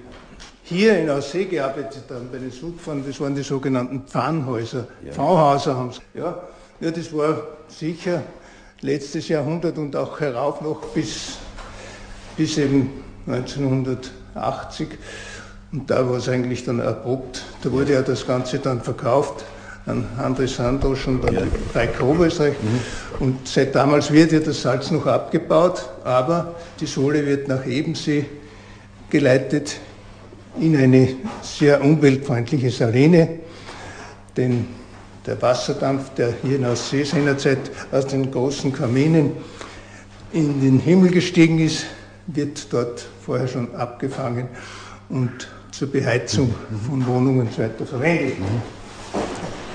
[0.63, 5.91] hier in Aussee gearbeitet haben, bei den Sudfahren, das waren die sogenannten Pfannhäuser, Pfauhauser haben
[5.91, 6.01] sie.
[6.13, 6.39] Ja,
[6.80, 8.23] ja, das war sicher
[8.82, 11.38] letztes Jahrhundert und auch herauf noch bis,
[12.36, 14.89] bis eben 1980.
[15.71, 17.43] Und da war es eigentlich dann abrupt.
[17.63, 19.45] Da wurde ja das Ganze dann verkauft
[19.86, 22.56] an André Sandosch und an Reik Oberösterreich.
[23.20, 28.26] Und seit damals wird ja das Salz noch abgebaut, aber die Sohle wird nach Ebensee
[29.10, 29.78] geleitet
[30.60, 31.10] in eine
[31.41, 33.39] sehr umweltfreundliche Saline,
[34.36, 34.67] denn
[35.26, 37.60] der Wasserdampf, der hier in Aussee seinerzeit
[37.91, 39.32] aus den großen Kaminen
[40.34, 41.86] in den Himmel gestiegen ist,
[42.28, 44.48] wird dort vorher schon abgefangen
[45.10, 46.54] und zur Beheizung
[46.88, 48.38] von Wohnungen und so weiter verwendet.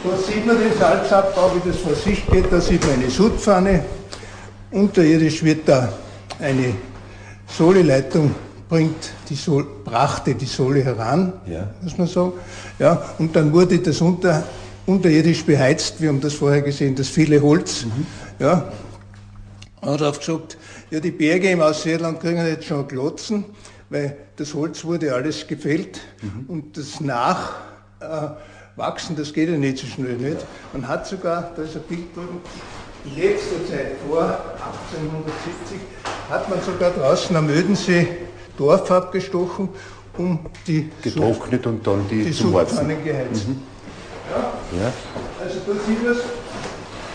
[0.09, 2.53] Da sieht man den Salzabbau, wie das vor sich geht.
[2.53, 3.85] Da sieht man eine Sudpfanne.
[4.71, 5.93] Unterirdisch wird da
[6.41, 6.75] eine
[7.49, 8.35] Sohleleitung,
[8.69, 11.71] bringt die Sohle, brachte die Sohle heran, Ja.
[11.83, 12.33] muss man sagen.
[12.79, 14.45] Ja, und dann wurde das unter,
[14.87, 16.01] unterirdisch beheizt.
[16.01, 17.87] Wir haben das vorher gesehen, das viele Holz.
[18.39, 18.71] Ja,
[19.83, 20.59] hat aufgesagt,
[20.91, 23.45] ja, die Berge im Ausseerland kriegen jetzt schon Glotzen,
[23.91, 26.01] weil das Holz wurde alles gefällt
[26.49, 27.01] und das
[28.77, 30.17] Nachwachsen, das geht ja nicht so schnell.
[30.17, 30.45] Nicht?
[30.73, 32.41] Man hat sogar, da ist ein Bild drüben,
[33.05, 35.79] in letzter Zeit, vor 1870,
[36.29, 38.09] hat man sogar draußen am Ödensee
[38.59, 39.69] Dorf abgestochen,
[40.19, 42.77] um die Getrocknet und dann die, die zum Warzen.
[42.77, 43.47] Sudpfannen geheizt.
[44.79, 44.93] Ja.
[45.43, 46.17] Also da sieht man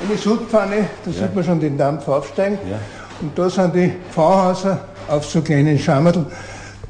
[0.09, 2.57] eine Sudpfanne, da sieht man schon den Dampf aufsteigen.
[2.69, 2.79] Ja.
[3.21, 6.25] Und da sind die Pfauhäuser auf so kleinen Schammerl,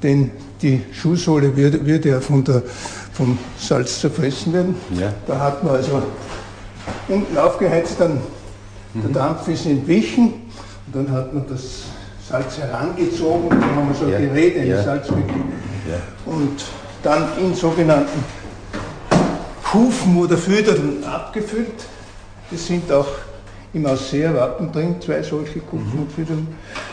[0.01, 0.31] denn
[0.61, 2.61] die Schuhsohle würde, würde ja von der,
[3.13, 4.75] vom Salz zerfressen werden.
[4.97, 5.13] Ja.
[5.27, 6.01] Da hat man also
[7.07, 8.21] unten aufgeheizt, dann
[8.93, 10.33] der Dampf ist entwichen
[10.87, 11.83] und dann hat man das
[12.29, 14.19] Salz herangezogen, dann haben wir so Ja.
[14.19, 14.83] Gerät, eine Ja.
[14.83, 15.35] Salzmittel.
[15.89, 15.97] Ja.
[16.31, 16.63] Und
[17.03, 18.23] dann in sogenannten
[19.63, 21.85] Kufen oder Föderln abgefüllt.
[22.49, 23.07] Das sind auch
[23.73, 26.47] im Ausseer Wappen drin, zwei solche Kufen und Föderln.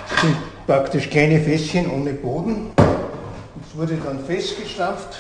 [0.08, 2.70] Das sind praktisch kleine Fässchen ohne Boden.
[2.76, 5.18] Das wurde dann festgestampft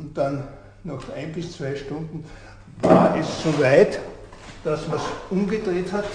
[0.00, 0.44] und dann
[0.82, 2.24] nach ein bis zwei Stunden
[2.80, 4.00] war es so weit,
[4.64, 6.06] dass man es umgedreht hat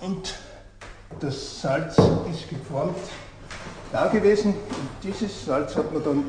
[0.00, 0.34] und
[1.20, 1.96] das Salz
[2.32, 2.96] ist geformt
[3.92, 4.54] da gewesen.
[4.54, 6.24] Und dieses Salz hat man dann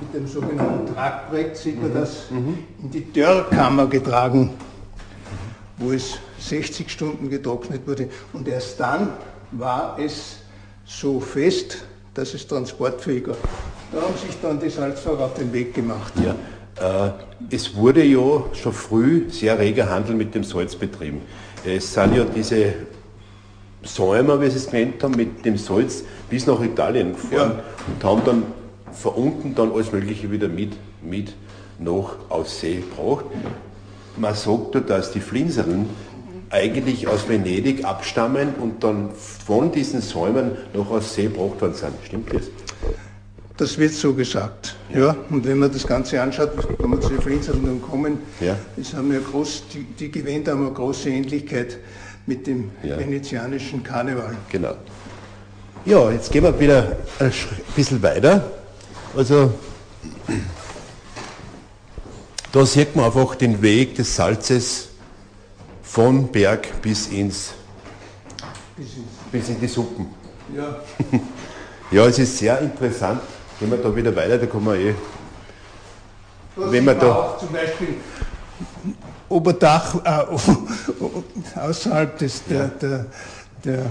[0.00, 4.50] mit dem sogenannten Tragbrett, sieht man das, in die Dörrkammer getragen,
[5.76, 8.08] wo es 60 Stunden getrocknet wurde.
[8.32, 9.10] Und erst dann
[9.52, 10.36] war es
[10.84, 13.36] so fest, dass es transportfähig war.
[13.92, 16.12] Da haben sich dann die Salzfahrer auf den Weg gemacht.
[16.24, 16.34] Ja.
[17.06, 17.10] Äh,
[17.50, 21.20] es wurde ja schon früh sehr reger Handel mit dem Salz betrieben.
[21.64, 22.74] Es sind ja diese
[23.82, 27.62] Säumer, wie sie es genannt haben, mit dem Salz bis nach Italien gefahren Ja.
[27.86, 28.42] und haben dann
[28.92, 31.34] von unten dann alles Mögliche wieder mit, mit
[31.78, 33.26] nach aus See gebracht.
[34.16, 35.88] Man sagt ja, dass die Flinserln
[36.50, 41.92] eigentlich aus Venedig abstammen und dann von diesen Säumern noch aus See gebracht worden sind.
[42.04, 42.44] Stimmt das?
[43.56, 44.76] Das wird so gesagt.
[44.94, 45.14] Ja.
[45.30, 48.56] und wenn man das Ganze anschaut, wenn man zu den dann kommen, Ja.
[48.76, 51.78] das haben ja groß, die, die Gewänder haben eine große Ähnlichkeit
[52.26, 52.98] mit dem Ja.
[52.98, 54.36] venezianischen Karneval.
[54.50, 54.74] Genau.
[55.84, 58.50] Ja, jetzt gehen wir wieder ein Sch- bisschen weiter.
[59.16, 59.52] Also,
[62.52, 64.88] da sieht man einfach den Weg des Salzes
[65.82, 67.52] von Berg bis ins
[69.30, 70.06] bis in die Suppen.
[70.56, 70.80] Ja,
[71.90, 73.20] Ja, es ist sehr interessant.
[73.62, 74.94] Gehen wir da wieder weiter, da kommen wir eh.
[76.56, 77.94] da Wenn man man da- auch zum Beispiel
[79.28, 83.06] Oberdach, äh, außerhalb des, der, der,
[83.64, 83.86] der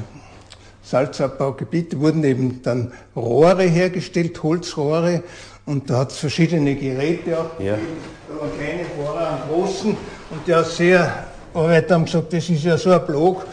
[0.83, 5.23] Salzabbaugebiete wurden eben dann Rohre hergestellt, Holzrohre,
[5.65, 7.77] und da hat es verschiedene Geräte auch Ja.
[8.27, 9.91] Da waren kleine Bohrer an großen
[10.31, 13.45] und der sehr Arbeiter haben gesagt, das ist ja so ein Block,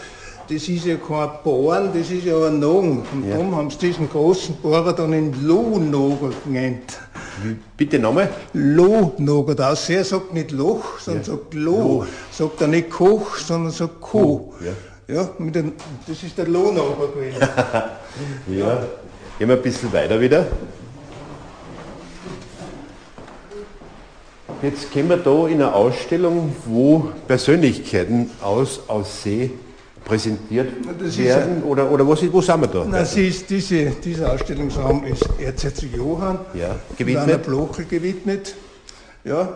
[0.48, 3.02] das ist ja kein Bohren, das ist ja ein Nogen.
[3.12, 3.32] Und Ja.
[3.36, 6.98] darum haben sie diesen großen Bohrer dann in Lohnoger genannt.
[7.76, 8.28] Bitte nochmal.
[8.52, 9.54] Lohnoger.
[9.54, 11.32] Der Ausseher sagt nicht Loch, sondern Ja.
[11.32, 11.78] sagt Loh.
[11.78, 12.06] Loh.
[12.30, 14.54] Sagt er nicht Koch, sondern sagt Co.
[14.64, 14.72] Ja.
[15.14, 15.72] Ja, mit dem,
[16.06, 17.38] das ist der Lohnoger gewesen.
[18.48, 18.82] Ja.
[19.38, 20.46] Gehen wir ein bisschen weiter wieder.
[24.62, 29.52] Jetzt gehen wir da in eine Ausstellung, wo Persönlichkeiten aus Aussee
[30.08, 30.68] präsentiert
[31.18, 31.62] werden.
[31.62, 32.84] Oder, oder wo, sind- wo sind wir da?
[32.88, 37.22] Na, sie ist diese, dieser Ausstellungsraum ist Erzherzog Johann, Ja, gewidmet.
[37.24, 38.54] Anna Blochel gewidmet.
[39.24, 39.50] Ja.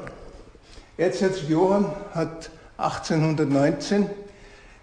[0.99, 4.07] Erzherzog Johann hat 1819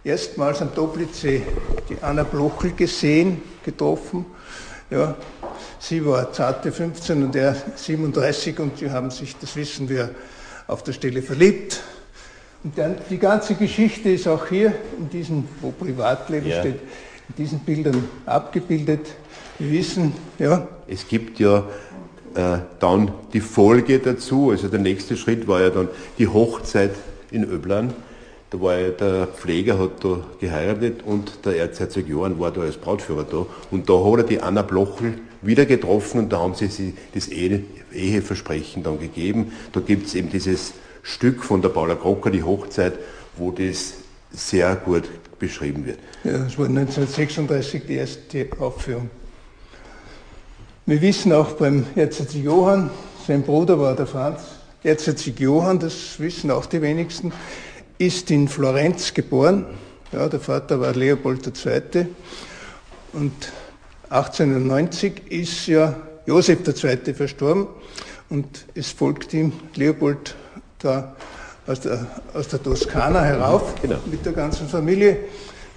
[0.04, 1.44] erstmals am Toplitzsee
[1.88, 4.26] die Anna Blochel gesehen, getroffen.
[4.90, 5.16] Ja.
[5.80, 10.10] Sie war zarte 15 und er 37 und sie haben sich, das wissen wir,
[10.68, 11.80] auf der Stelle verliebt.
[12.64, 16.60] Und dann, die ganze Geschichte ist auch hier in diesem, wo Privatleben Ja.
[16.60, 16.76] steht,
[17.30, 19.08] in diesen Bildern abgebildet.
[19.60, 21.64] Wir wissen, ja, Es gibt ja
[22.36, 26.92] äh, dann die Folge dazu, also der nächste Schritt war ja dann die Hochzeit
[27.32, 27.94] in Öblan.
[28.50, 32.78] Da war ja der Pfleger hat da geheiratet und der Erzherzog Johann war da als
[32.78, 33.46] Brautführer da.
[33.70, 37.28] Und da hat er die Anna Blochel wieder getroffen und da haben sie sie das
[37.28, 39.54] Ehe, Eheversprechen dann gegeben.
[39.72, 40.74] Da gibt es eben dieses
[41.10, 42.94] Stück von der Paula Crocker, die Hochzeit,
[43.36, 43.96] wo das
[44.32, 46.00] sehr gut beschrieben wird.
[46.24, 49.10] Ja, das war 1936 die erste Aufführung.
[50.86, 52.92] Wir wissen auch beim Erzherzog Johann,
[53.28, 54.42] sein Bruder war der Franz,
[54.84, 57.34] Erzherzog Johann, das wissen auch die wenigsten,
[57.98, 59.66] ist in Florenz geboren.
[60.12, 62.08] Ja, der Vater war Leopold II.
[63.14, 63.52] Und
[64.10, 65.96] 1890 ist ja
[66.26, 67.14] Josef II.
[67.14, 67.68] verstorben
[68.30, 70.36] und es folgt ihm Leopold
[70.80, 71.16] da
[71.68, 73.98] aus der, aus der Toskana herauf Genau.
[74.06, 75.18] mit der ganzen Familie.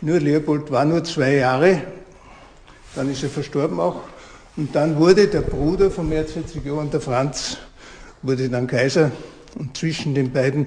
[0.00, 1.82] Nur Leopold war nur zwei Jahre,
[2.94, 4.00] dann ist er verstorben auch.
[4.56, 7.56] Und dann wurde der Bruder vom Erzherzog Johann, der Franz,
[8.22, 9.10] wurde dann Kaiser.
[9.58, 10.66] Und zwischen den beiden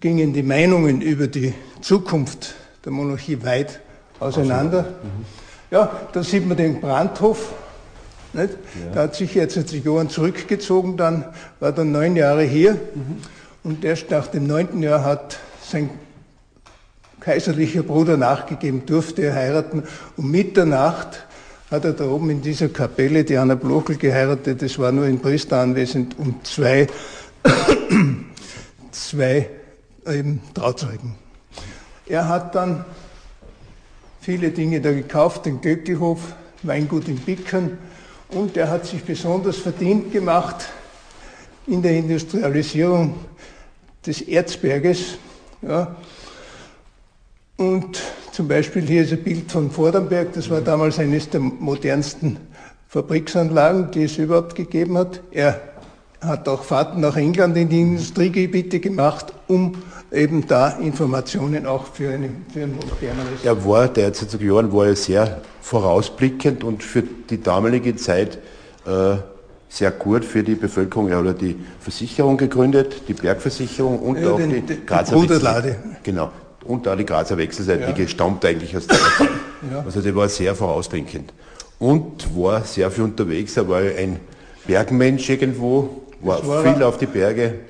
[0.00, 3.80] gingen die Meinungen über die Zukunft der Monarchie weit
[4.20, 4.94] auseinander.
[5.70, 7.52] Ja, da sieht man den Brandhof.
[8.32, 8.50] Nicht?
[8.92, 11.24] Da hat sich Erzherzog Johann zurückgezogen, dann
[11.60, 12.78] war dann neun Jahre hier.
[13.64, 15.90] Und erst nach dem neunten Jahr hat sein
[17.20, 19.82] kaiserlicher Bruder nachgegeben, durfte er heiraten.
[20.16, 21.26] Um Mitternacht
[21.70, 24.62] hat er da oben in dieser Kapelle die Anna Blochel geheiratet.
[24.62, 26.86] Es war nur ein Priester anwesend und zwei,
[28.90, 29.50] zwei
[30.06, 31.14] eben Trauzeugen.
[32.06, 32.84] Er hat dann
[34.20, 36.20] viele Dinge da gekauft, den Göckelhof,
[36.62, 37.78] Weingut in Bickern
[38.30, 40.68] und er hat sich besonders verdient gemacht
[41.66, 43.14] in der Industrialisierung
[44.04, 45.18] des Erzberges.
[45.62, 45.96] Ja.
[47.56, 48.00] Und
[48.32, 52.38] zum Beispiel hier ist ein Bild von Vordernberg, das war damals eines der modernsten
[52.88, 55.20] Fabriksanlagen, die es überhaupt gegeben hat.
[55.30, 55.60] Er
[56.20, 59.74] hat auch Fahrten nach England in die Industriegebiete gemacht, um
[60.12, 63.44] eben da Informationen auch für, eine, für ein moderneres.
[63.44, 68.38] Er war, der Herzog Johann war ja sehr vorausblickend und für die damalige Zeit
[68.86, 69.16] äh,
[69.68, 71.08] sehr gut für die Bevölkerung.
[71.08, 75.76] Er hat die Versicherung gegründet, die Bergversicherung und ja, auch den, die Grazer Bruderlade.
[76.02, 76.30] Genau.
[76.64, 78.08] Und auch die Grazer Wechselseite, ja.
[78.08, 79.28] stammt eigentlich aus der Zeit.
[79.70, 79.82] ja.
[79.84, 81.32] Also der war sehr vorausblickend.
[81.78, 83.56] Und war sehr viel unterwegs.
[83.56, 84.18] Er war ein
[84.66, 87.60] Bergmensch irgendwo, war, war viel er, auf die Berge.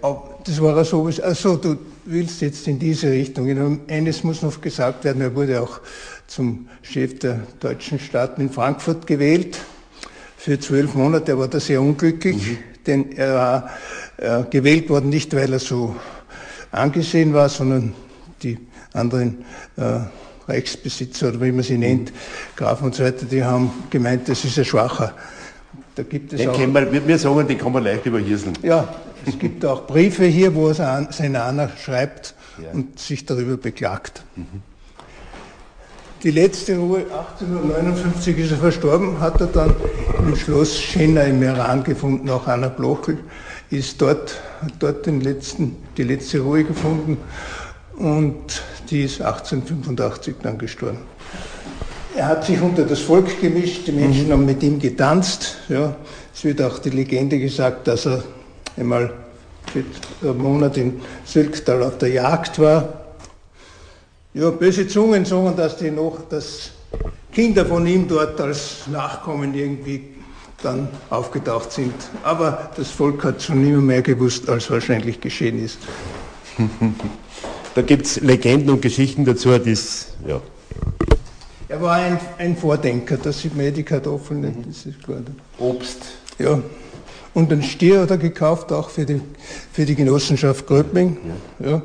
[0.44, 1.22] Das war er sowieso.
[1.22, 1.77] Also du
[2.11, 3.81] willst jetzt in diese Richtung.
[3.88, 5.81] Eines muss noch gesagt werden, er wurde auch
[6.27, 9.59] zum Chef der deutschen Staaten in Frankfurt gewählt
[10.37, 11.33] für zwölf Monate.
[11.33, 12.59] Er war da sehr unglücklich, mhm.
[12.87, 13.71] denn er war
[14.16, 15.97] äh, gewählt worden, nicht weil er so
[16.71, 17.94] angesehen war, sondern
[18.42, 18.59] die
[18.92, 19.44] anderen
[19.77, 20.01] äh,
[20.49, 22.12] Reichsbesitzer oder wie man sie nennt,
[22.57, 25.14] Grafen und so weiter, die haben gemeint, das ist ein Schwacher.
[25.99, 28.55] Da gibt es den auch, wir, wir sagen, den kann man leicht überhirseln.
[28.63, 28.87] Ja,
[29.27, 32.71] es gibt auch Briefe hier, wo er seiner Anna schreibt ja.
[32.73, 34.23] und sich darüber beklagt.
[34.37, 34.63] Mhm.
[36.23, 39.75] Die letzte Ruhe, 1859 ist er verstorben, hat er dann
[40.21, 43.19] im Schloss Schenna in Meran gefunden, auch Anna Blochel
[43.69, 47.19] ist dort, hat dort den letzten, die letzte Ruhe gefunden
[47.97, 50.99] und die ist 1885 dann gestorben.
[52.18, 54.33] Er hat sich unter das Volk gemischt, die Menschen mhm.
[54.33, 55.57] haben mit ihm getanzt.
[55.68, 55.94] Ja.
[56.35, 58.24] Es wird auch die Legende gesagt, dass er
[58.76, 59.12] einmal
[59.72, 59.85] für
[60.28, 63.09] einen Monat in Sülktal auf der Jagd war
[64.35, 66.70] ja, böse Zungen sagen, dass die noch, dass
[67.33, 70.02] Kinder von ihm dort als Nachkommen irgendwie
[70.62, 71.94] dann aufgetaucht sind.
[72.22, 75.78] Aber das Volk hat schon immer mehr gewusst, als wahrscheinlich geschehen ist.
[77.74, 80.40] da gibt es Legenden und Geschichten dazu, die's, ja.
[81.68, 85.18] Er war ein, ein Vordenker, das sieht man ja die Kartoffeln nicht, das ist klar.
[85.59, 85.98] Obst.
[86.38, 86.61] Ja.
[87.35, 89.20] Und einen Stier hat er gekauft, auch für die,
[89.72, 91.18] für die Genossenschaft Gröbming.
[91.61, 91.70] Ja.
[91.70, 91.83] ja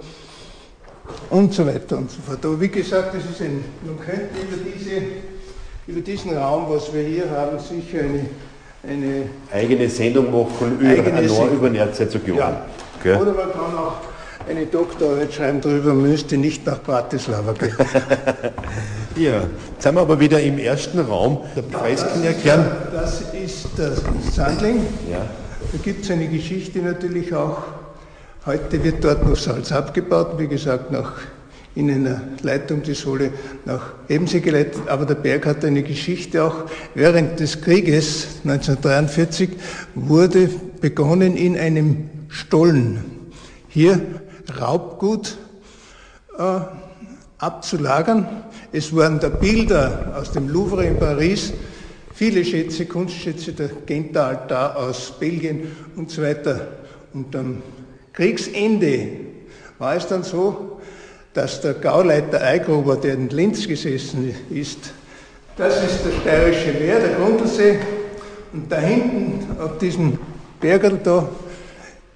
[1.29, 2.45] und so weiter und so fort.
[2.45, 5.01] Aber wie gesagt, das ist ein, man könnte über, diese,
[5.87, 8.25] über diesen Raum, was wir hier haben, sicher eine,
[8.87, 11.51] eine eigene Sendung machen über, Sendung.
[11.51, 12.65] über Erzherzog Ja.
[12.99, 13.15] Okay.
[13.15, 13.95] Oder man kann auch
[14.49, 17.75] eine Doktorarbeit schreiben darüber, man müsste nicht nach Bratislava gehen.
[19.15, 21.39] ja, jetzt sind wir aber wieder im ersten Raum.
[21.56, 22.65] Der Preiskin erklären.
[22.91, 23.93] Das ist der
[24.32, 24.86] Sandling.
[25.12, 25.25] Ja.
[25.71, 27.63] Da gibt es eine Geschichte natürlich auch
[28.45, 31.13] Heute wird dort noch Salz abgebaut, wie gesagt, nach,
[31.75, 33.32] in einer Leitung die Sohle
[33.63, 34.82] nach Ebensee geleitet.
[34.88, 36.65] Aber der Berg hat eine Geschichte auch.
[36.93, 39.51] Während des Krieges 1943
[39.95, 40.49] wurde
[40.82, 43.06] begonnen in einem Stollen
[43.69, 44.01] hier
[44.59, 45.37] Raubgut
[46.37, 46.59] äh,
[47.37, 48.27] abzulagern.
[48.71, 51.53] Es wurden da Bilder aus dem Louvre in Paris,
[52.13, 56.67] viele Schätze, Kunstschätze, der Genta-Altar aus Belgien und so weiter.
[57.13, 57.61] Und dann
[58.13, 59.09] Kriegsende
[59.79, 60.79] war es dann so,
[61.33, 64.93] dass der Gauleiter Eigruber, der in Linz gesessen ist,
[65.57, 67.79] das ist der Steirische Meer, der Grundlsee,
[68.53, 70.17] und da hinten auf diesem
[70.59, 71.27] Bergerl da,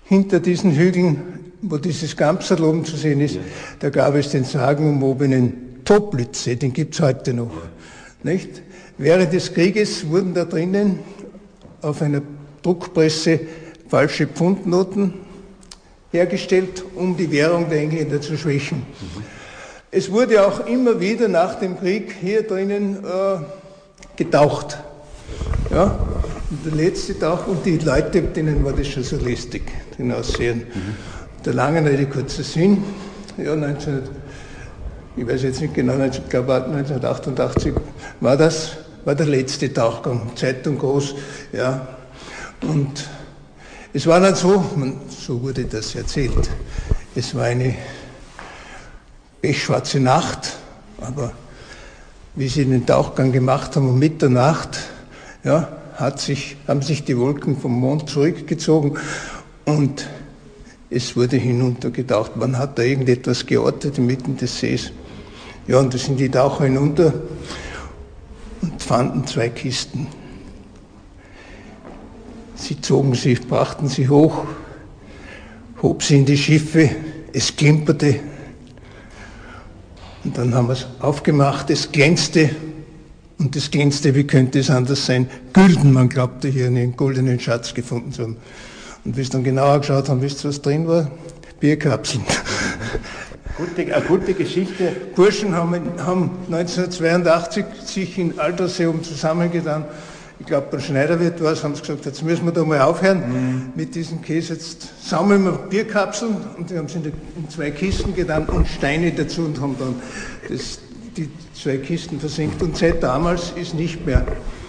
[0.05, 3.41] hinter diesen Hügeln, wo dieses Gamsal oben zu sehen ist, ja.
[3.79, 7.53] da gab es den sagenumwobenen Toplitzsee, den gibt es heute noch.
[7.53, 8.31] Ja.
[8.31, 8.61] Nicht?
[8.97, 10.99] Während des Krieges wurden da drinnen
[11.81, 12.21] auf einer
[12.61, 13.39] Druckpresse
[13.87, 15.13] falsche Pfundnoten
[16.11, 18.79] hergestellt, um die Währung der Engländer zu schwächen.
[18.79, 19.23] Mhm.
[19.91, 23.39] Es wurde auch immer wieder nach dem Krieg hier drinnen äh,
[24.15, 24.77] getaucht.
[25.71, 25.97] Ja?
[26.49, 29.63] Und der letzte Tauch und die Leute, denen war das schon so lästig,
[29.97, 30.63] den Aussehen.
[30.73, 31.16] Mhm.
[31.47, 32.83] Der lange Rede, kurzer Sinn.
[33.37, 34.01] Ja, 19,
[35.15, 37.73] ich weiß jetzt nicht genau, ich glaube 1988
[38.19, 38.71] war das,
[39.05, 41.15] war der letzte Tauchgang, Zeitung groß,
[41.53, 41.87] ja.
[42.63, 43.07] Und
[43.93, 44.61] es war dann so,
[45.07, 46.49] so wurde das erzählt,
[47.15, 47.75] es war eine
[49.41, 50.51] pechschwarze Nacht,
[50.99, 51.31] aber
[52.35, 54.79] wie sie den Tauchgang gemacht haben um Mitternacht,
[55.45, 58.97] ja, hat sich, haben sich die Wolken vom Mond zurückgezogen
[59.63, 60.07] und
[60.89, 62.35] es wurde hinuntergetaucht.
[62.35, 64.91] Man hat da irgendetwas geortet inmitten des Sees.
[65.67, 67.13] Ja, und da sind die Taucher hinunter
[68.61, 70.07] und fanden zwei Kisten
[72.57, 74.45] Sie zogen sie, brachten sie hoch,
[75.81, 76.89] hob sie in die Schiffe,
[77.31, 78.19] es klimperte.
[80.23, 82.49] Und dann haben wir es aufgemacht, es glänzte.
[83.37, 85.29] Und es glänzte, wie könnte es anders sein?
[85.53, 88.37] Gülden, man glaubte hier einen goldenen Schatz gefunden zu haben.
[89.07, 91.09] Und wie es dann genauer geschaut haben, wisst ihr, was drin war?
[91.59, 92.23] Bierkapseln.
[93.57, 94.91] Gute, eine gute Geschichte.
[95.15, 99.85] Burschen haben, haben 1982 sich in Altersheum zusammengetan
[100.39, 103.19] ich glaube beim Schneiderwirt war es, haben sie gesagt, jetzt müssen wir da mal aufhören
[103.19, 103.71] mhm.
[103.75, 104.53] mit diesem Käse.
[104.53, 109.11] Jetzt sammeln wir Bierkapseln und die haben sie in, in, zwei Kisten getan und Steine
[109.11, 109.95] dazu und haben dann
[110.47, 110.79] das,
[111.15, 111.29] die
[111.59, 112.61] zwei Kisten versenkt.
[112.61, 114.25] Und seit damals ist nicht mehr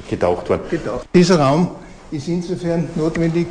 [0.09, 0.63] getaucht worden.
[0.71, 1.07] Getaucht.
[1.15, 1.73] Dieser Raum
[2.11, 3.47] ist insofern notwendig,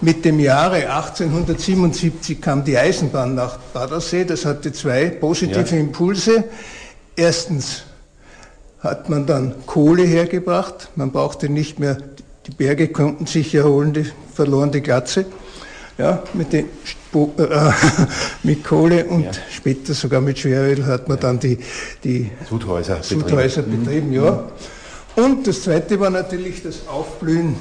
[0.00, 4.24] mit dem Jahre 1877 kam die Eisenbahn nach Badersee.
[4.24, 5.80] Das hatte zwei positive ja.
[5.80, 6.44] Impulse.
[7.16, 7.84] Erstens
[8.80, 10.90] hat man dann Kohle hergebracht.
[10.94, 11.98] Man brauchte nicht mehr,
[12.46, 15.26] die Berge konnten sich erholen, die verloren die Glatze.
[15.98, 17.72] Ja, mit, den, äh,
[18.44, 19.30] mit Kohle und ja.
[19.50, 21.22] später sogar mit Schweröl hat man ja.
[21.22, 21.58] dann die,
[22.04, 23.84] die Sudhäuser, Sudhäuser betrieben.
[23.84, 24.48] betrieben ja.
[25.16, 27.56] Und das zweite war natürlich das Aufblühen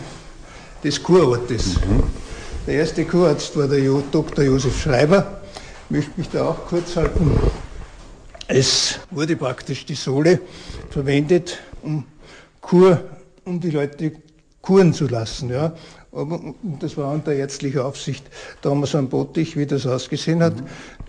[0.83, 1.77] des Kurortes.
[1.77, 2.26] Mhm.
[2.67, 3.79] Der erste Kurarzt war der
[4.11, 4.43] Dr.
[4.43, 5.39] Josef Schreiber.
[5.85, 7.31] Ich möchte mich da auch kurz halten.
[8.49, 10.41] Es wurde praktisch die Sohle
[10.89, 12.03] verwendet, um
[12.59, 12.99] Kur,
[13.45, 14.11] um die Leute
[14.61, 15.49] kuren zu lassen.
[15.49, 15.71] Ja.
[16.11, 16.41] Aber
[16.81, 18.25] das war unter ärztlicher Aufsicht.
[18.61, 20.55] Da haben wir so einen Bottich, wie das ausgesehen hat.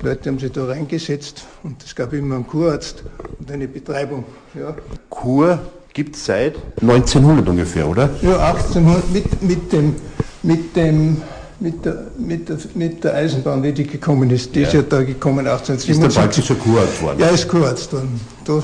[0.01, 3.03] Die Leute haben sich da reingesetzt und es gab immer einen Kurarzt
[3.37, 4.23] und eine Betreibung.
[4.55, 4.77] Ja.
[5.11, 5.59] Kur
[5.93, 8.11] gibt es seit 1900 ungefähr, oder?
[8.23, 9.97] Ja, 1800 mit, mit dem,
[10.45, 11.21] mit dem
[11.61, 14.55] mit der, mit, der, mit der Eisenbahn, wie die gekommen ist.
[14.55, 14.67] Die ja.
[14.67, 15.91] ist ja da gekommen 1877.
[15.91, 17.21] Ist der Baltischer Kurarzt worden?
[17.21, 18.21] Ja, ist Kurarzt worden.
[18.45, 18.63] Da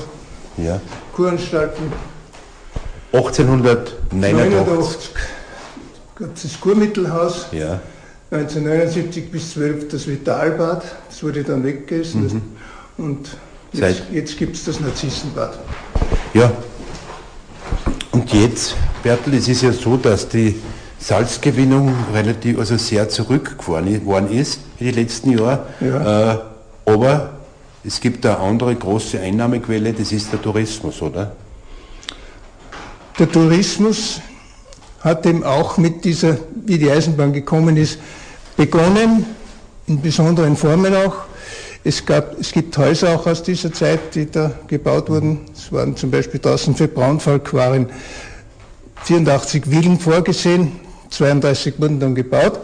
[0.57, 0.81] ja.
[1.13, 1.91] Kuranstalten.
[3.11, 5.11] 1889
[6.15, 7.47] gab es das Kurmittelhaus.
[7.51, 7.79] Ja.
[8.31, 12.23] 1979 bis 12 das Vitalbad, das wurde dann weggegessen.
[12.23, 12.41] Mhm.
[12.97, 13.29] Und
[13.71, 15.57] jetzt, jetzt gibt es das Narzissenbad.
[16.33, 16.51] Ja.
[18.11, 20.55] Und jetzt, Bertel, es ist ja so, dass die
[21.05, 25.59] Salzgewinnung relativ, also sehr zurückgefahren ist in den letzten Jahren.
[25.79, 26.31] Ja.
[26.33, 26.37] Äh,
[26.87, 27.29] aber
[27.83, 31.35] es gibt eine andere große Einnahmequelle, das ist der Tourismus, oder?
[33.19, 34.19] Der Tourismus
[35.01, 37.99] hat eben auch mit dieser, wie die Eisenbahn gekommen ist,
[38.57, 39.27] begonnen,
[39.85, 41.17] in besonderen Formen auch.
[41.83, 45.41] Es, gab, es gibt Häuser auch aus dieser Zeit, die da gebaut wurden.
[45.55, 47.91] Es waren zum Beispiel draußen für Braunfalk waren
[49.03, 50.79] 84 Villen vorgesehen,
[51.09, 52.59] 32 wurden dann gebaut.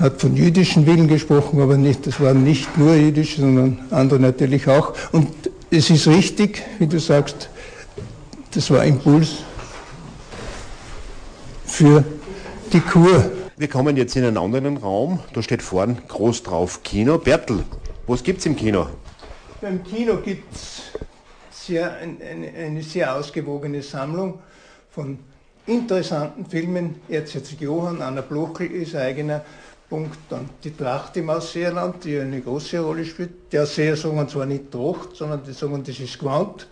[0.00, 4.66] Hat von jüdischen Villen gesprochen, aber nicht, das waren nicht nur jüdische, sondern andere natürlich
[4.66, 4.94] auch.
[5.12, 5.28] Und
[5.70, 7.50] es ist richtig, wie du sagst,
[8.52, 9.44] das war Impuls
[11.66, 12.04] für
[12.72, 13.30] die Kur.
[13.56, 17.18] Wir kommen jetzt in einen anderen Raum, da steht vorn groß drauf Kino.
[17.18, 17.64] Bertel,
[18.06, 18.88] was gibt es im Kino?
[19.60, 20.82] Beim Kino gibt es
[21.68, 24.38] eine, eine sehr ausgewogene Sammlung
[24.90, 25.18] von
[25.66, 26.96] interessanten Filmen.
[27.08, 29.44] Erzherzog Johann, Anna Blochel ist ein eigener
[29.88, 30.18] Punkt.
[30.28, 33.52] Dann die Tracht im Ausseerland, die eine große Rolle spielt.
[33.52, 36.66] Die Ausseer sagen zwar nicht Tracht, sondern die sagen, das ist Gewand.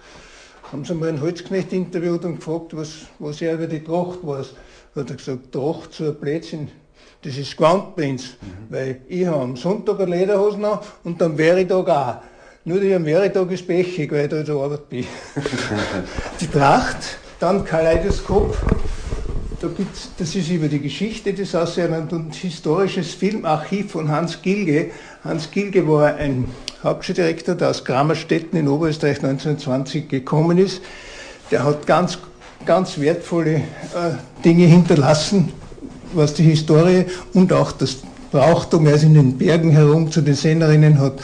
[0.70, 4.54] Haben sie mal einen Holzknecht interviewt und gefragt, was, was er über die Tracht weiß.
[4.96, 6.68] Hat er gesagt, Tracht zu einem Blödsinn,
[7.22, 8.36] das ist Gewand bei uns.
[8.40, 8.74] Mhm.
[8.74, 12.16] Weil ich habe am Sonntag eine Lederhose an und am Veritag auch.
[12.64, 15.06] Nur die am Veritag ist pechig, weil ich da der Arbeit bin.
[16.40, 18.56] die Tracht dann Kaleidoskop,
[19.60, 24.92] da gibt's, das ist über die Geschichte des Ausseerland und historisches Filmarchiv von Hans Gilge.
[25.24, 26.44] Hans Gilge war ein
[26.84, 30.82] Hauptschuldirektor, der aus Kramerstetten in Oberösterreich 1920 gekommen ist.
[31.50, 32.18] Der hat ganz,
[32.64, 33.62] ganz wertvolle äh,
[34.44, 35.52] Dinge hinterlassen,
[36.12, 37.98] was die Historie und auch das
[38.30, 41.14] Brauchtum, er ist in den Bergen herum zu den Sennerinnen, hat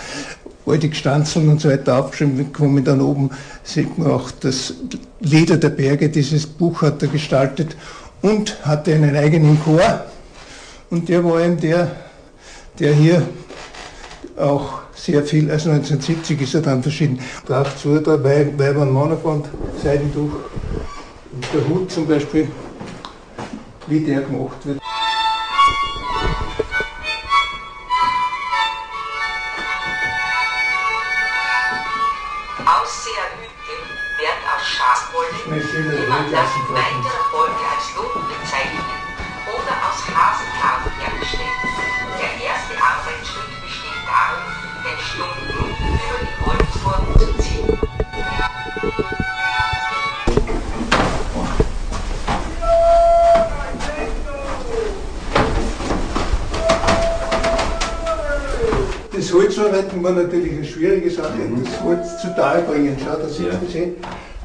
[0.66, 3.30] alte Gstanzeln und so weiter aufgeschrieben, kommen dann oben,
[3.62, 4.74] sieht man auch das
[5.20, 7.76] Leder der Berge, dieses Buch hat er gestaltet
[8.22, 10.04] und hatte einen eigenen Chor
[10.90, 11.90] und der war eben der,
[12.78, 13.22] der hier
[14.36, 19.46] auch sehr viel, also 1970 ist er dann verschieden, braucht zu, da Weibern Monofond,
[19.82, 20.32] Seidentuch
[21.32, 22.48] und der Hut zum Beispiel,
[23.86, 24.78] wie der gemacht wird.
[35.58, 38.78] Jemand darf in weiterer Folge als Lob bezeichnen
[39.48, 41.58] oder aus Hasenhaar hergestellt.
[42.16, 44.46] Der erste Arbeitsschritt besteht darin,
[44.84, 45.66] den Stumpf über
[46.22, 47.74] die Holzform zu ziehen.
[59.12, 62.96] Das Holzarbeiten war natürlich eine schwierige Sache, das Holz zu Tal bringen.
[63.04, 63.96] Schau, da sieht man sie.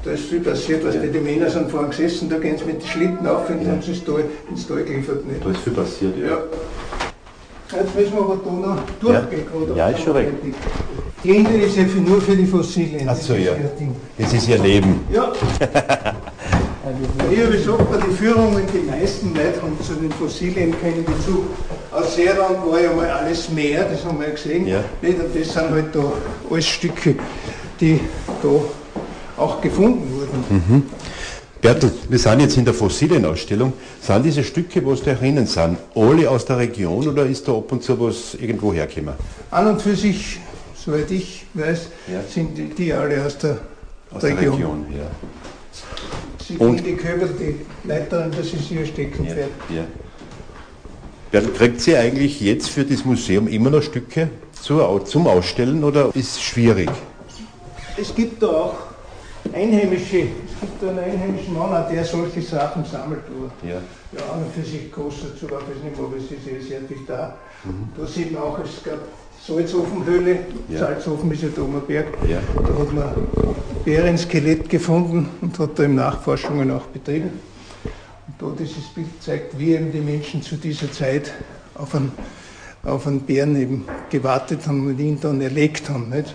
[0.03, 2.87] Da ist viel passiert, was die Männer sind vorhin gesessen, da gehen sie mit den
[2.87, 3.71] Schlitten auf und ja.
[3.71, 5.25] haben sie ins Tal, ins Tal geliefert.
[5.25, 5.45] Nicht?
[5.45, 6.27] Da ist viel passiert, ja.
[6.27, 6.37] ja.
[7.71, 9.45] Jetzt müssen wir aber da noch durchgehen.
[9.69, 10.31] Ja, ja ist schon recht.
[11.23, 13.07] Die Ende ist ja für, nur für die Fossilien.
[13.07, 13.53] Ach so, ja.
[14.17, 14.99] Das ist ihr Leben.
[15.11, 15.31] Ja.
[17.31, 21.45] Ich habe gesagt, bei den Führungen, die meisten Leute haben zu den Fossilien keinen Bezug.
[21.91, 24.67] Aus Seerland war ja mal alles Meer, das haben wir ja gesehen.
[24.67, 24.83] Ja.
[25.01, 25.17] Nicht?
[25.17, 26.11] Und das sind halt da
[26.51, 27.15] alles Stücke,
[27.79, 28.01] die
[28.43, 28.49] da
[29.37, 30.83] auch gefunden wurden.
[31.61, 33.71] Bertel, wir sind jetzt in der Fossilienausstellung.
[34.01, 37.71] Sind diese Stücke, was da erinnern sind, alle aus der Region oder ist da ab
[37.71, 39.13] und zu was irgendwo hergekommen?
[39.49, 40.39] An und für sich,
[40.75, 42.19] soweit ich weiß, Ja.
[42.29, 43.59] sind die, die alle aus der,
[44.13, 44.85] Aus Region.
[44.91, 45.05] ja.
[46.45, 49.49] Sie Und- und die Köbel, die Leiterin, das ist ihr Steckenpferd.
[49.73, 49.83] ja.
[51.31, 54.29] Bertel, kriegt sie eigentlich jetzt für das Museum immer noch Stücke
[54.61, 56.89] zum Ausstellen oder ist es schwierig?
[57.97, 58.75] Es gibt da auch
[59.51, 63.21] einheimische, es gibt einen einheimischen Mann, auch, der solche Sachen sammelt.
[63.27, 63.75] Aber Ja.
[63.75, 66.79] ja, an und für sich kostet sogar das nicht mehr, aber es ist eh sehr
[66.81, 67.35] dicht da.
[67.97, 68.99] Da sieht man auch, es gab
[69.45, 70.39] Salzofenhöhle,
[70.69, 70.79] Ja.
[70.79, 72.07] Salzofen ist ja da oben am Berg.
[72.27, 72.39] Ja.
[72.55, 73.13] Da hat man
[73.83, 77.31] Bärenskelett gefunden und hat da eben Nachforschungen auch betrieben.
[78.27, 81.33] Und da dieses Bild zeigt, wie eben die Menschen zu dieser Zeit
[81.75, 82.11] auf einen,
[82.83, 86.09] auf einen Bären eben gewartet haben und ihn dann erlegt haben.
[86.09, 86.33] Nicht?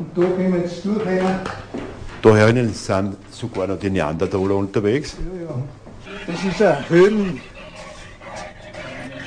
[0.00, 1.40] Und da gehen wir jetzt durch einer.
[2.22, 5.14] Da herinnen sind sogar noch die Neandertaler unterwegs.
[5.18, 5.62] Ja, ja.
[6.26, 7.40] Das ist ein Höhlen,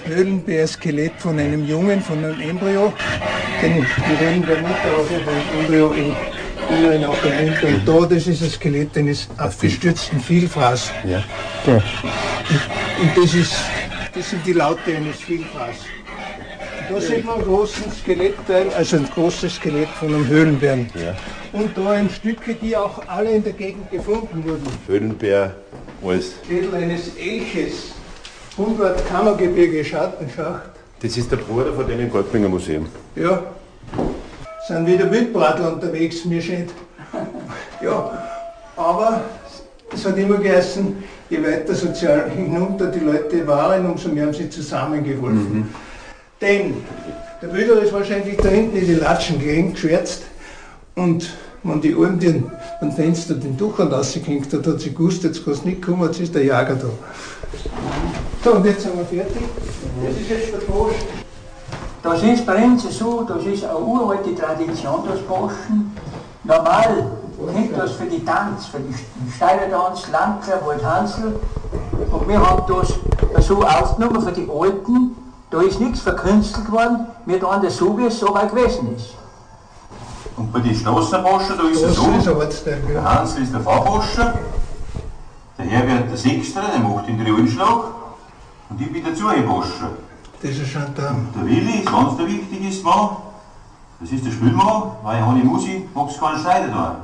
[0.05, 2.91] Höhlenbär-Skelett von einem Jungen, von einem Embryo.
[3.61, 6.15] Den, die Höhlenbär-Mutter hat ja Embryo im
[6.75, 7.63] Inneren auch erwähnt.
[7.63, 10.91] Und da, das ist ein Skelett eines abgestürzten Vielfraß.
[11.05, 11.23] Ja.
[11.67, 13.53] Und das, ist,
[14.15, 15.75] das sind die Laute eines Vielfraß.
[16.93, 20.87] Da sieht man einen großen Skelettteil, also ein großes Skelett von einem Höhlenbären.
[20.93, 21.15] Ja.
[21.51, 24.67] Und da ein Stücke, die auch alle in der Gegend gefunden wurden.
[24.85, 25.55] Höhlenbär,
[26.05, 26.33] alles.
[26.47, 27.93] Schädel eines Elches,
[28.59, 30.69] 100 Kammergebirge Schattenschacht.
[31.01, 32.85] Das ist der Bruder von dem im Goldbinger Museum.
[33.15, 33.41] Ja,
[34.67, 36.71] sind wieder Wildbratler unterwegs, mir scheint.
[37.83, 38.23] Ja,
[38.77, 39.25] aber
[39.93, 44.49] es hat immer geheißen, je weiter sozial hinunter die Leute waren, umso mehr haben sie
[44.49, 45.67] zusammengeholfen.
[46.43, 46.83] Denn
[47.41, 50.23] der Wilder ist wahrscheinlich da hinten in die Latschen geschwärzt
[50.93, 51.29] und
[51.63, 55.53] wenn die Alm den, am Fenster den Duchern rausgehängt hat, hat sie gewusst, jetzt kann
[55.53, 56.87] es nicht kommen, jetzt ist der Jager da.
[58.43, 59.41] So, und jetzt sind wir fertig.
[60.03, 61.05] Das ist jetzt der Post.
[62.03, 65.95] Das ist bei uns so, das ist eine uralte Tradition, das Boschen.
[66.43, 67.07] Normal
[67.53, 68.93] kennt das für die Tanz, für die
[69.33, 71.39] Steilertanz, Landler, Waldhansel.
[72.11, 75.15] Und wir haben das so aufgenommen für die Alten.
[75.53, 79.13] Da ist nichts verkünstelt worden, wir tun das so, wie es so weit gewesen ist.
[80.35, 82.09] Und bei den Straßenboschen, da ist es so,
[82.65, 83.03] der.
[83.03, 84.33] Hansl ist der Fahrboscher,
[85.55, 87.83] der Herbert der Sechster, der macht den Riolenschlag
[88.67, 89.91] und ich bin der Zuheboscher.
[90.41, 91.27] Das ist ein Gendarm.
[91.35, 93.09] Der Willi ist ganz der wichtigste Mann,
[93.99, 96.95] das ist der Spülmann, weil ich ohne Musik mag's keinen Schneider da.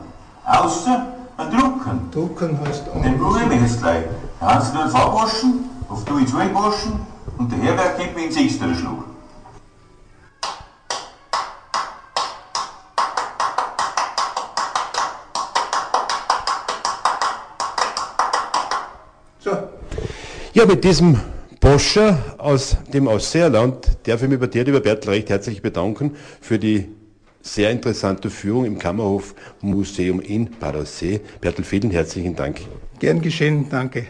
[0.60, 1.06] Außer
[1.38, 2.10] ein Drucken.
[2.12, 4.06] Drucken heißt Den probieren wir jetzt gleich.
[4.42, 7.10] Der Hansl tut den Fahrboschen, auf du ich Zuheboschen
[7.40, 9.06] und der Herbert gibt mir den Sechster Schlag.
[19.40, 19.52] So,
[20.54, 21.18] Ja, mit diesem
[21.62, 26.60] Boscher aus dem Ausseerland darf ich mich bei dir, lieber Bertel, recht herzlich bedanken für
[26.60, 26.90] die
[27.42, 31.22] sehr interessante Führung im Kammerhof Museum in Badersee.
[31.40, 32.60] Bertel, vielen herzlichen Dank.
[33.00, 34.08] gern geschehen, danke.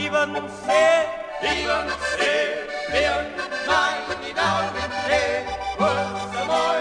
[0.00, 1.10] even say,
[1.42, 3.36] even say, beyond
[3.66, 5.46] my down and say,
[5.78, 6.79] was the.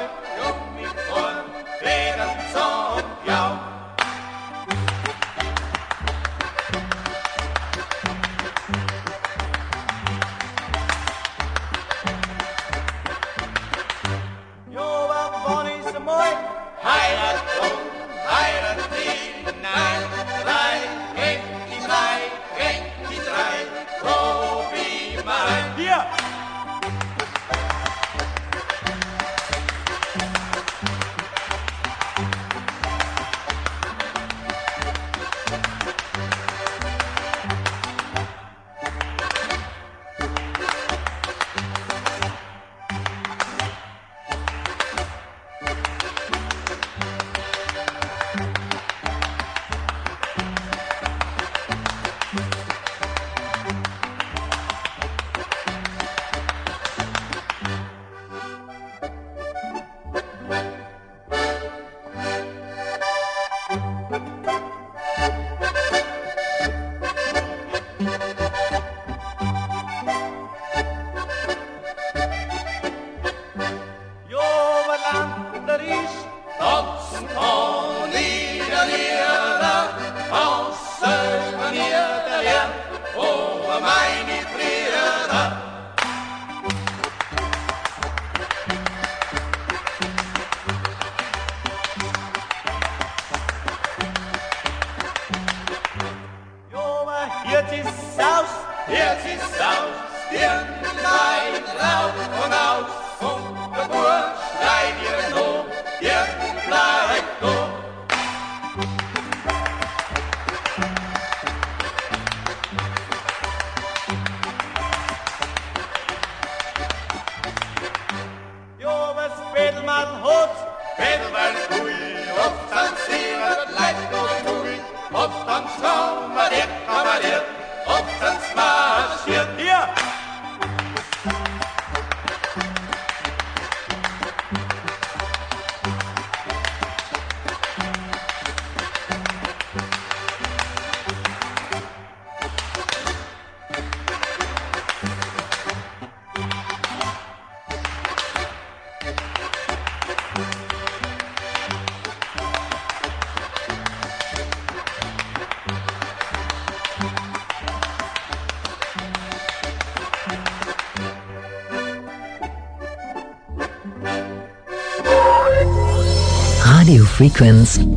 [167.39, 167.88] Radio Frequenz